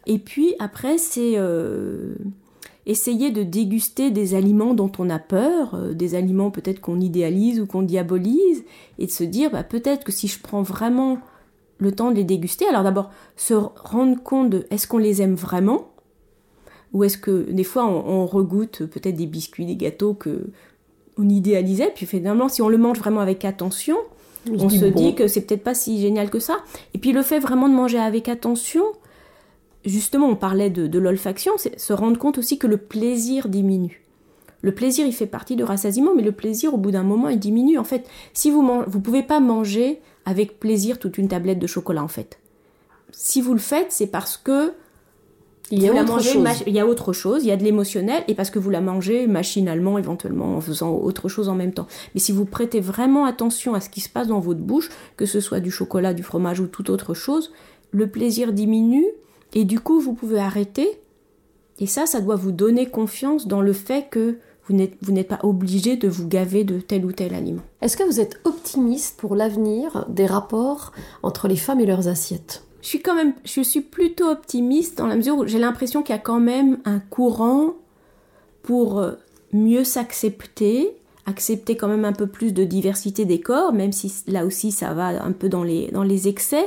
Et 0.07 0.19
puis 0.19 0.55
après, 0.61 0.99
c'est 0.99 1.35
essayer 2.87 3.33
de 3.33 3.43
déguster 3.43 4.13
des 4.13 4.37
aliments 4.37 4.73
dont 4.73 4.93
on 5.01 5.11
a 5.11 5.19
peur, 5.19 5.77
des 5.93 6.15
aliments 6.15 6.53
peut-être 6.53 6.81
qu'on 6.81 7.01
idéalise 7.01 7.61
ou 7.61 7.67
qu'on 7.67 7.83
diabolise, 7.83 8.65
et 9.01 9.07
de 9.07 9.11
se 9.11 9.25
dire 9.25 9.51
bah, 9.51 9.65
peut-être 9.65 10.05
que 10.05 10.13
si 10.13 10.29
je 10.29 10.41
prends 10.41 10.63
vraiment 10.63 11.19
le 11.79 11.91
temps 11.91 12.13
de 12.13 12.17
les 12.17 12.25
déguster, 12.25 12.69
alors 12.69 12.85
d'abord 12.85 13.11
se 13.35 13.55
rendre 13.55 14.23
compte 14.23 14.51
de 14.51 14.67
est-ce 14.71 14.87
qu'on 14.87 14.99
les 14.99 15.23
aime 15.23 15.35
vraiment, 15.35 15.89
ou 16.93 17.03
est-ce 17.03 17.19
que 17.19 17.51
des 17.51 17.65
fois 17.65 17.85
on, 17.85 18.09
on 18.09 18.27
regoute 18.27 18.87
peut-être 18.87 19.17
des 19.17 19.27
biscuits, 19.27 19.67
des 19.67 19.75
gâteaux 19.75 20.15
que 20.15 20.51
on 21.19 21.29
idéalisait, 21.29 21.93
puis 21.95 22.07
finalement, 22.07 22.49
si 22.49 22.63
on 22.63 22.69
le 22.69 22.79
mange 22.79 22.99
vraiment 22.99 23.21
avec 23.21 23.45
attention, 23.45 23.97
on, 24.51 24.69
se 24.69 24.85
dit 24.85 25.15
que 25.15 25.29
c'est 25.29 25.43
peut-être 25.43 25.65
pas 25.65 25.75
si 25.75 26.01
génial 26.01 26.31
que 26.31 26.39
ça. 26.39 26.59
Et 26.95 26.99
puis 26.99 27.13
le 27.13 27.23
fait 27.23 27.39
vraiment 27.39 27.69
de 27.69 27.75
manger 27.75 27.99
avec 27.99 28.29
attention, 28.29 28.85
justement, 29.85 30.29
on 30.29 30.37
parlait 30.37 30.71
de, 30.71 30.99
l'olfaction, 30.99 31.53
c'est 31.57 31.79
se 31.79 31.93
rendre 31.93 32.19
compte 32.19 32.39
aussi 32.39 32.59
que 32.59 32.67
le 32.67 32.77
plaisir 32.77 33.49
diminue. 33.49 34.03
Le 34.63 34.73
plaisir, 34.73 35.07
il 35.07 35.13
fait 35.13 35.27
partie 35.27 35.57
de 35.57 35.65
rassasiement, 35.65 36.15
mais 36.15 36.23
le 36.23 36.33
plaisir, 36.33 36.75
au 36.75 36.77
bout 36.77 36.91
d'un 36.91 37.03
moment, 37.03 37.29
il 37.29 37.39
diminue. 37.39 37.79
En 37.79 37.85
fait, 37.85 38.07
si 38.33 38.51
vous 38.51 38.63
ne 38.63 38.85
vous 38.87 39.01
pouvez 39.01 39.23
pas 39.23 39.41
manger 39.41 40.01
avec 40.25 40.59
plaisir 40.59 40.99
toute 40.99 41.19
une 41.19 41.29
tablette 41.29 41.59
de 41.59 41.67
chocolat, 41.67 42.03
en 42.03 42.09
fait. 42.09 42.39
Si 43.13 43.41
vous 43.41 43.53
le 43.53 43.61
faites, 43.61 43.93
c'est 43.93 44.09
parce 44.09 44.37
que 44.37 44.73
il 45.71 45.83
y, 45.83 45.89
a 45.89 45.93
autre 45.93 46.21
chose. 46.21 46.63
il 46.67 46.75
y 46.75 46.79
a 46.79 46.87
autre 46.87 47.13
chose, 47.13 47.43
il 47.43 47.49
y 47.49 47.51
a 47.51 47.57
de 47.57 47.65
l'émotionnel, 47.65 48.23
et 48.29 48.35
parce 48.35 48.51
que 48.51 48.59
vous 48.59 48.71
la 48.71 48.81
mangez 48.81 49.27
machinalement, 49.27 49.99
éventuellement, 49.99 50.57
en 50.57 50.61
faisant 50.61 50.95
autre 50.95 51.29
chose 51.29 51.49
en 51.49 51.55
même 51.55 51.73
temps. 51.73 51.89
Mais 52.15 52.21
si 52.21 52.31
vous 52.31 52.45
prêtez 52.45 52.81
vraiment 52.81 53.25
attention 53.25 53.75
à 53.75 53.81
ce 53.81 53.91
qui 53.91 54.01
se 54.01 54.09
passe 54.09 54.29
dans 54.29 54.39
votre 54.39 54.61
bouche, 54.61 54.91
que 55.17 55.27
ce 55.27 55.41
soit 55.41 55.61
du 55.61 55.71
chocolat, 55.71 56.15
du 56.15 56.23
fromage 56.23 56.61
ou 56.61 56.67
toute 56.67 56.91
autre 56.91 57.15
chose, 57.15 57.53
le 57.91 58.09
plaisir 58.09 58.53
diminue, 58.53 59.07
et 59.55 59.65
du 59.65 59.81
coup, 59.81 60.01
vous 60.01 60.13
pouvez 60.13 60.39
arrêter. 60.39 61.01
Et 61.79 61.87
ça, 61.87 62.07
ça 62.07 62.21
doit 62.21 62.37
vous 62.37 62.53
donner 62.53 62.87
confiance 62.87 63.49
dans 63.49 63.61
le 63.61 63.73
fait 63.73 64.09
que 64.11 64.39
vous 64.69 64.75
n'êtes 64.75 65.29
pas 65.29 65.41
obligé 65.43 65.97
de 65.97 66.09
vous 66.09 66.27
gaver 66.27 66.65
de 66.65 66.81
tel 66.81 67.05
ou 67.05 67.13
tel 67.13 67.35
aliment. 67.35 67.63
Est-ce 67.83 67.97
que 67.97 68.03
vous 68.03 68.21
êtes 68.21 68.41
optimiste 68.45 69.17
pour 69.19 69.37
l'avenir 69.37 70.07
des 70.09 70.27
rapports 70.27 70.93
entre 71.23 71.49
les 71.49 71.57
femmes 71.57 71.81
et 71.81 71.87
leurs 71.87 72.09
assiettes? 72.09 72.66
Je 73.45 73.61
suis 73.63 73.81
plutôt 73.81 74.29
optimiste 74.29 74.99
dans 74.99 75.07
la 75.07 75.17
mesure 75.17 75.39
où 75.39 75.47
j'ai 75.47 75.59
l'impression 75.59 76.03
qu'il 76.03 76.15
y 76.15 76.19
a 76.19 76.23
quand 76.23 76.41
même 76.41 76.79
un 76.85 77.01
courant 77.01 77.75
pour 78.63 78.99
euh, 78.99 79.13
mieux 79.53 79.85
s'accepter, 79.85 80.97
accepter 81.27 81.77
quand 81.77 81.89
même 81.89 82.05
un 82.05 82.13
peu 82.13 82.27
plus 82.27 82.53
de 82.53 82.65
diversité 82.65 83.25
des 83.25 83.41
corps, 83.41 83.73
même 83.73 83.93
si 83.93 84.13
là 84.29 84.45
aussi 84.47 84.71
ça 84.71 84.93
va 84.95 85.23
un 85.23 85.33
peu 85.33 85.49
dans 85.49 85.65
les, 85.65 86.29
excès. 86.29 86.67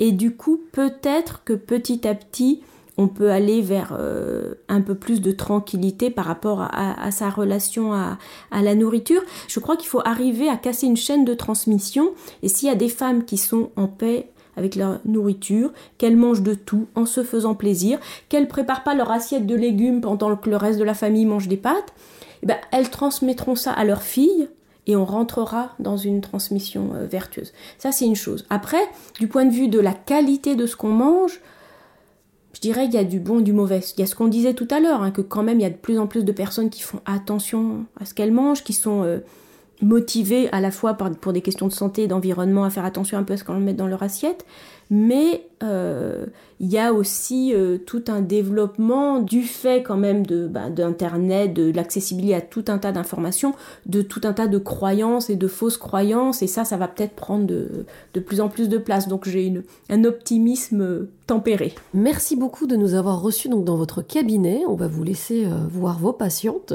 Et 0.00 0.12
du 0.12 0.34
coup, 0.34 0.60
peut-être 0.72 1.42
que 1.44 1.52
petit 1.52 2.06
à 2.06 2.14
petit, 2.14 2.62
on 2.96 3.06
peut 3.06 3.30
aller 3.30 3.62
vers 3.62 3.96
euh, 3.98 4.54
un 4.68 4.80
peu 4.80 4.94
plus 4.94 5.20
de 5.20 5.30
tranquillité 5.30 6.10
par 6.10 6.24
rapport 6.24 6.62
à, 6.62 7.10
sa 7.12 7.30
relation 7.30 7.94
à, 7.94 8.18
la 8.50 8.74
nourriture. 8.74 9.22
Je 9.48 9.60
crois 9.60 9.76
qu'il 9.76 9.88
faut 9.88 10.02
arriver 10.04 10.48
à 10.48 10.56
casser 10.56 10.86
une 10.86 10.96
chaîne 10.96 11.24
de 11.24 11.34
transmission. 11.34 12.10
Et 12.42 12.48
s'il 12.48 12.68
y 12.68 12.72
a 12.72 12.74
des 12.74 12.88
femmes 12.88 13.24
qui 13.24 13.38
sont 13.38 13.70
en 13.76 13.86
paix 13.86 14.28
avec 14.60 14.76
leur 14.76 15.00
nourriture, 15.04 15.72
qu'elles 15.98 16.16
mangent 16.16 16.42
de 16.42 16.54
tout 16.54 16.86
en 16.94 17.06
se 17.06 17.24
faisant 17.24 17.54
plaisir, 17.54 17.98
qu'elles 18.28 18.46
préparent 18.46 18.84
pas 18.84 18.94
leur 18.94 19.10
assiette 19.10 19.46
de 19.46 19.54
légumes 19.54 20.00
pendant 20.00 20.36
que 20.36 20.50
le 20.50 20.56
reste 20.56 20.78
de 20.78 20.84
la 20.84 20.94
famille 20.94 21.24
mange 21.24 21.48
des 21.48 21.56
pâtes, 21.56 21.92
eh 22.42 22.46
ben, 22.46 22.56
elles 22.70 22.90
transmettront 22.90 23.56
ça 23.56 23.72
à 23.72 23.84
leurs 23.84 24.02
filles 24.02 24.48
et 24.86 24.96
on 24.96 25.04
rentrera 25.04 25.70
dans 25.78 25.96
une 25.96 26.20
transmission 26.20 26.90
euh, 26.94 27.06
vertueuse. 27.06 27.52
Ça, 27.78 27.92
c'est 27.92 28.06
une 28.06 28.16
chose. 28.16 28.46
Après, 28.50 28.82
du 29.18 29.28
point 29.28 29.44
de 29.44 29.52
vue 29.52 29.68
de 29.68 29.80
la 29.80 29.92
qualité 29.92 30.56
de 30.56 30.66
ce 30.66 30.76
qu'on 30.76 30.88
mange, 30.88 31.40
je 32.52 32.60
dirais 32.60 32.84
qu'il 32.86 32.94
y 32.94 32.98
a 32.98 33.04
du 33.04 33.20
bon 33.20 33.40
et 33.40 33.42
du 33.42 33.52
mauvais. 33.52 33.80
Il 33.96 34.00
y 34.00 34.02
a 34.02 34.06
ce 34.06 34.14
qu'on 34.14 34.28
disait 34.28 34.54
tout 34.54 34.68
à 34.70 34.80
l'heure, 34.80 35.02
hein, 35.02 35.10
que 35.10 35.20
quand 35.20 35.42
même 35.42 35.60
il 35.60 35.62
y 35.62 35.66
a 35.66 35.70
de 35.70 35.76
plus 35.76 35.98
en 35.98 36.06
plus 36.06 36.24
de 36.24 36.32
personnes 36.32 36.70
qui 36.70 36.82
font 36.82 37.00
attention 37.06 37.86
à 38.00 38.04
ce 38.04 38.14
qu'elles 38.14 38.32
mangent, 38.32 38.64
qui 38.64 38.72
sont 38.72 39.02
euh, 39.04 39.18
motivés 39.82 40.48
à 40.52 40.60
la 40.60 40.70
fois 40.70 40.94
pour 40.94 41.32
des 41.32 41.40
questions 41.40 41.66
de 41.66 41.72
santé 41.72 42.02
et 42.02 42.08
d'environnement 42.08 42.64
à 42.64 42.70
faire 42.70 42.84
attention 42.84 43.18
un 43.18 43.22
peu 43.22 43.34
à 43.34 43.36
ce 43.36 43.44
qu'on 43.44 43.54
met 43.54 43.74
dans 43.74 43.86
leur 43.86 44.02
assiette, 44.02 44.44
mais 44.90 45.46
euh, 45.62 46.26
il 46.58 46.70
y 46.70 46.78
a 46.78 46.92
aussi 46.92 47.54
euh, 47.54 47.78
tout 47.78 48.04
un 48.08 48.20
développement 48.20 49.20
du 49.20 49.42
fait 49.42 49.82
quand 49.82 49.96
même 49.96 50.26
de 50.26 50.46
bah, 50.46 50.68
d'internet, 50.68 51.54
de 51.54 51.70
l'accessibilité 51.70 52.34
à 52.34 52.40
tout 52.40 52.64
un 52.68 52.78
tas 52.78 52.92
d'informations, 52.92 53.54
de 53.86 54.02
tout 54.02 54.20
un 54.24 54.32
tas 54.32 54.46
de 54.46 54.58
croyances 54.58 55.30
et 55.30 55.36
de 55.36 55.48
fausses 55.48 55.76
croyances, 55.76 56.42
et 56.42 56.46
ça, 56.46 56.64
ça 56.64 56.76
va 56.76 56.88
peut-être 56.88 57.14
prendre 57.14 57.46
de, 57.46 57.86
de, 58.14 58.20
plus 58.20 58.40
en 58.40 58.48
plus 58.48 58.68
de 58.68 58.78
place. 58.78 59.08
Donc 59.08 59.28
j'ai 59.28 59.52
un 59.90 60.04
optimisme 60.04 61.06
tempéré. 61.26 61.74
Merci 61.94 62.34
beaucoup 62.34 62.66
de 62.66 62.74
nous 62.74 62.94
avoir 62.94 63.22
reçus 63.22 63.48
donc 63.48 63.64
dans 63.64 63.76
votre 63.76 64.02
cabinet. 64.02 64.62
On 64.66 64.74
va 64.74 64.88
vous 64.88 65.04
laisser 65.04 65.44
euh, 65.44 65.50
voir 65.70 65.98
vos 65.98 66.12
patientes. 66.12 66.72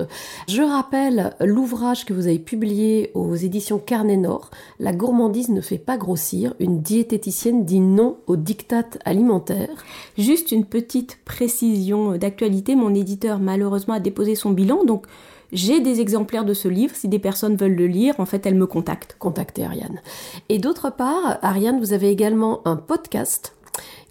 Je 0.48 0.62
rappelle 0.62 1.36
l'ouvrage 1.42 2.06
que 2.06 2.14
vous 2.14 2.28
avez 2.28 2.40
publié 2.40 3.12
aux 3.16 3.36
éditions 3.36 3.80
Carnet 3.80 4.18
Nord. 4.18 4.52
La 4.80 4.94
gourmandise 4.94 5.50
ne 5.50 5.62
fait 5.62 5.78
pas 5.78 5.98
grossir. 5.98 6.54
Une 6.60 6.82
diététicienne 6.82 7.66
dit 7.66 7.82
non 7.82 8.05
au 8.28 8.36
diktat 8.36 8.90
alimentaire. 9.04 9.84
Juste 10.18 10.52
une 10.52 10.66
petite 10.66 11.20
précision 11.26 12.18
d'actualité, 12.18 12.76
mon 12.76 12.94
éditeur 12.94 13.40
malheureusement 13.40 13.96
a 13.96 14.00
déposé 14.00 14.36
son 14.36 14.52
bilan, 14.52 14.84
donc 14.84 15.06
j'ai 15.52 15.80
des 15.80 16.02
exemplaires 16.02 16.46
de 16.46 16.54
ce 16.54 16.68
livre. 16.68 16.96
Si 16.96 17.08
des 17.08 17.20
personnes 17.20 17.56
veulent 17.56 17.76
le 17.76 17.88
lire, 17.88 18.16
en 18.20 18.26
fait, 18.26 18.46
elles 18.46 18.56
me 18.56 18.68
contactent. 18.68 19.16
Contactez 19.20 19.64
Ariane. 19.64 20.02
Et 20.50 20.60
d'autre 20.60 20.90
part, 20.90 21.38
Ariane, 21.42 21.80
vous 21.80 21.94
avez 21.94 22.10
également 22.10 22.62
un 22.68 22.76
podcast 22.76 23.56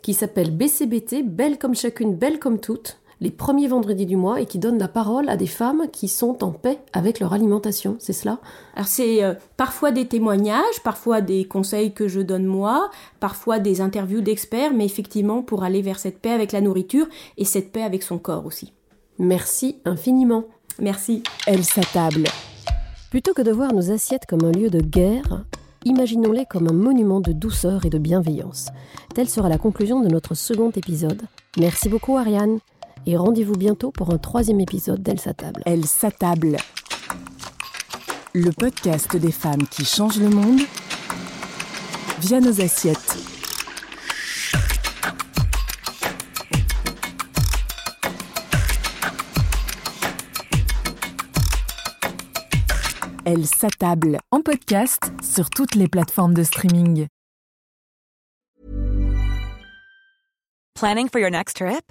qui 0.03 0.15
s'appelle 0.15 0.51
BCBT, 0.51 1.23
Belle 1.25 1.59
comme 1.59 1.75
chacune, 1.75 2.15
belle 2.15 2.39
comme 2.39 2.61
toutes. 2.61 2.99
Les 3.21 3.31
premiers 3.31 3.69
vendredis 3.69 4.07
du 4.07 4.17
mois 4.17 4.41
et 4.41 4.47
qui 4.47 4.59
donne 4.59 4.79
la 4.79 4.89
parole 4.89 5.29
à 5.29 5.37
des 5.37 5.47
femmes 5.47 5.85
qui 5.93 6.09
sont 6.09 6.43
en 6.43 6.51
paix 6.51 6.79
avec 6.93 7.21
leur 7.21 7.33
alimentation, 7.33 7.97
c'est 7.99 8.13
cela 8.13 8.39
Alors 8.75 8.89
c'est 8.89 9.23
euh, 9.23 9.35
parfois 9.57 9.93
des 9.93 10.07
témoignages, 10.07 10.83
parfois 10.83 11.21
des 11.21 11.45
conseils 11.45 11.93
que 11.93 12.09
je 12.09 12.21
donne 12.21 12.47
moi, 12.47 12.91
parfois 13.21 13.59
des 13.59 13.81
interviews 13.81 14.21
d'experts, 14.21 14.73
mais 14.75 14.85
effectivement 14.85 15.43
pour 15.43 15.65
aller 15.65 15.83
vers 15.83 15.99
cette 15.99 16.19
paix 16.19 16.33
avec 16.33 16.53
la 16.53 16.61
nourriture 16.61 17.07
et 17.39 17.45
cette 17.45 17.73
paix 17.73 17.83
avec 17.83 18.03
son 18.03 18.19
corps 18.19 18.47
aussi. 18.47 18.73
Merci 19.19 19.77
infiniment. 19.85 20.45
Merci. 20.81 21.23
Elle 21.47 21.65
s'attable. 21.65 22.25
Plutôt 23.11 23.33
que 23.33 23.43
de 23.43 23.53
voir 23.53 23.73
nos 23.73 23.93
assiettes 23.93 24.27
comme 24.27 24.45
un 24.45 24.51
lieu 24.51 24.71
de 24.71 24.81
guerre, 24.81 25.45
imaginons-les 25.85 26.47
comme 26.47 26.69
un 26.69 26.73
monument 26.73 27.21
de 27.21 27.33
douceur 27.33 27.87
et 27.87 27.91
de 27.91 27.99
bienveillance. 27.99 28.71
Telle 29.15 29.29
sera 29.29 29.49
la 29.49 29.59
conclusion 29.59 30.01
de 30.01 30.09
notre 30.09 30.35
second 30.35 30.71
épisode. 30.71 31.23
Merci 31.57 31.89
beaucoup 31.89 32.17
Ariane 32.17 32.59
et 33.07 33.17
rendez-vous 33.17 33.55
bientôt 33.55 33.91
pour 33.91 34.13
un 34.13 34.19
troisième 34.19 34.61
épisode 34.61 35.03
d'Elle 35.03 35.21
s'attable. 35.21 35.63
Elle 35.67 35.85
s'attable. 35.85 36.57
Le 38.33 38.51
podcast 38.51 39.17
des 39.17 39.33
femmes 39.33 39.67
qui 39.69 39.85
changent 39.85 40.21
le 40.21 40.31
monde 40.31 40.61
via 42.21 42.41
nos 42.41 42.61
assiettes. 42.61 43.17
Elle 53.27 53.47
s'attable 53.47 54.19
en 54.31 54.43
podcast 54.43 55.13
sur 55.23 55.49
toutes 55.49 55.75
les 55.75 55.89
plateformes 55.89 56.35
de 56.35 56.43
streaming. 56.43 57.07
Planning 60.75 61.09
for 61.09 61.21
your 61.21 61.31
next 61.31 61.57
trip? 61.57 61.91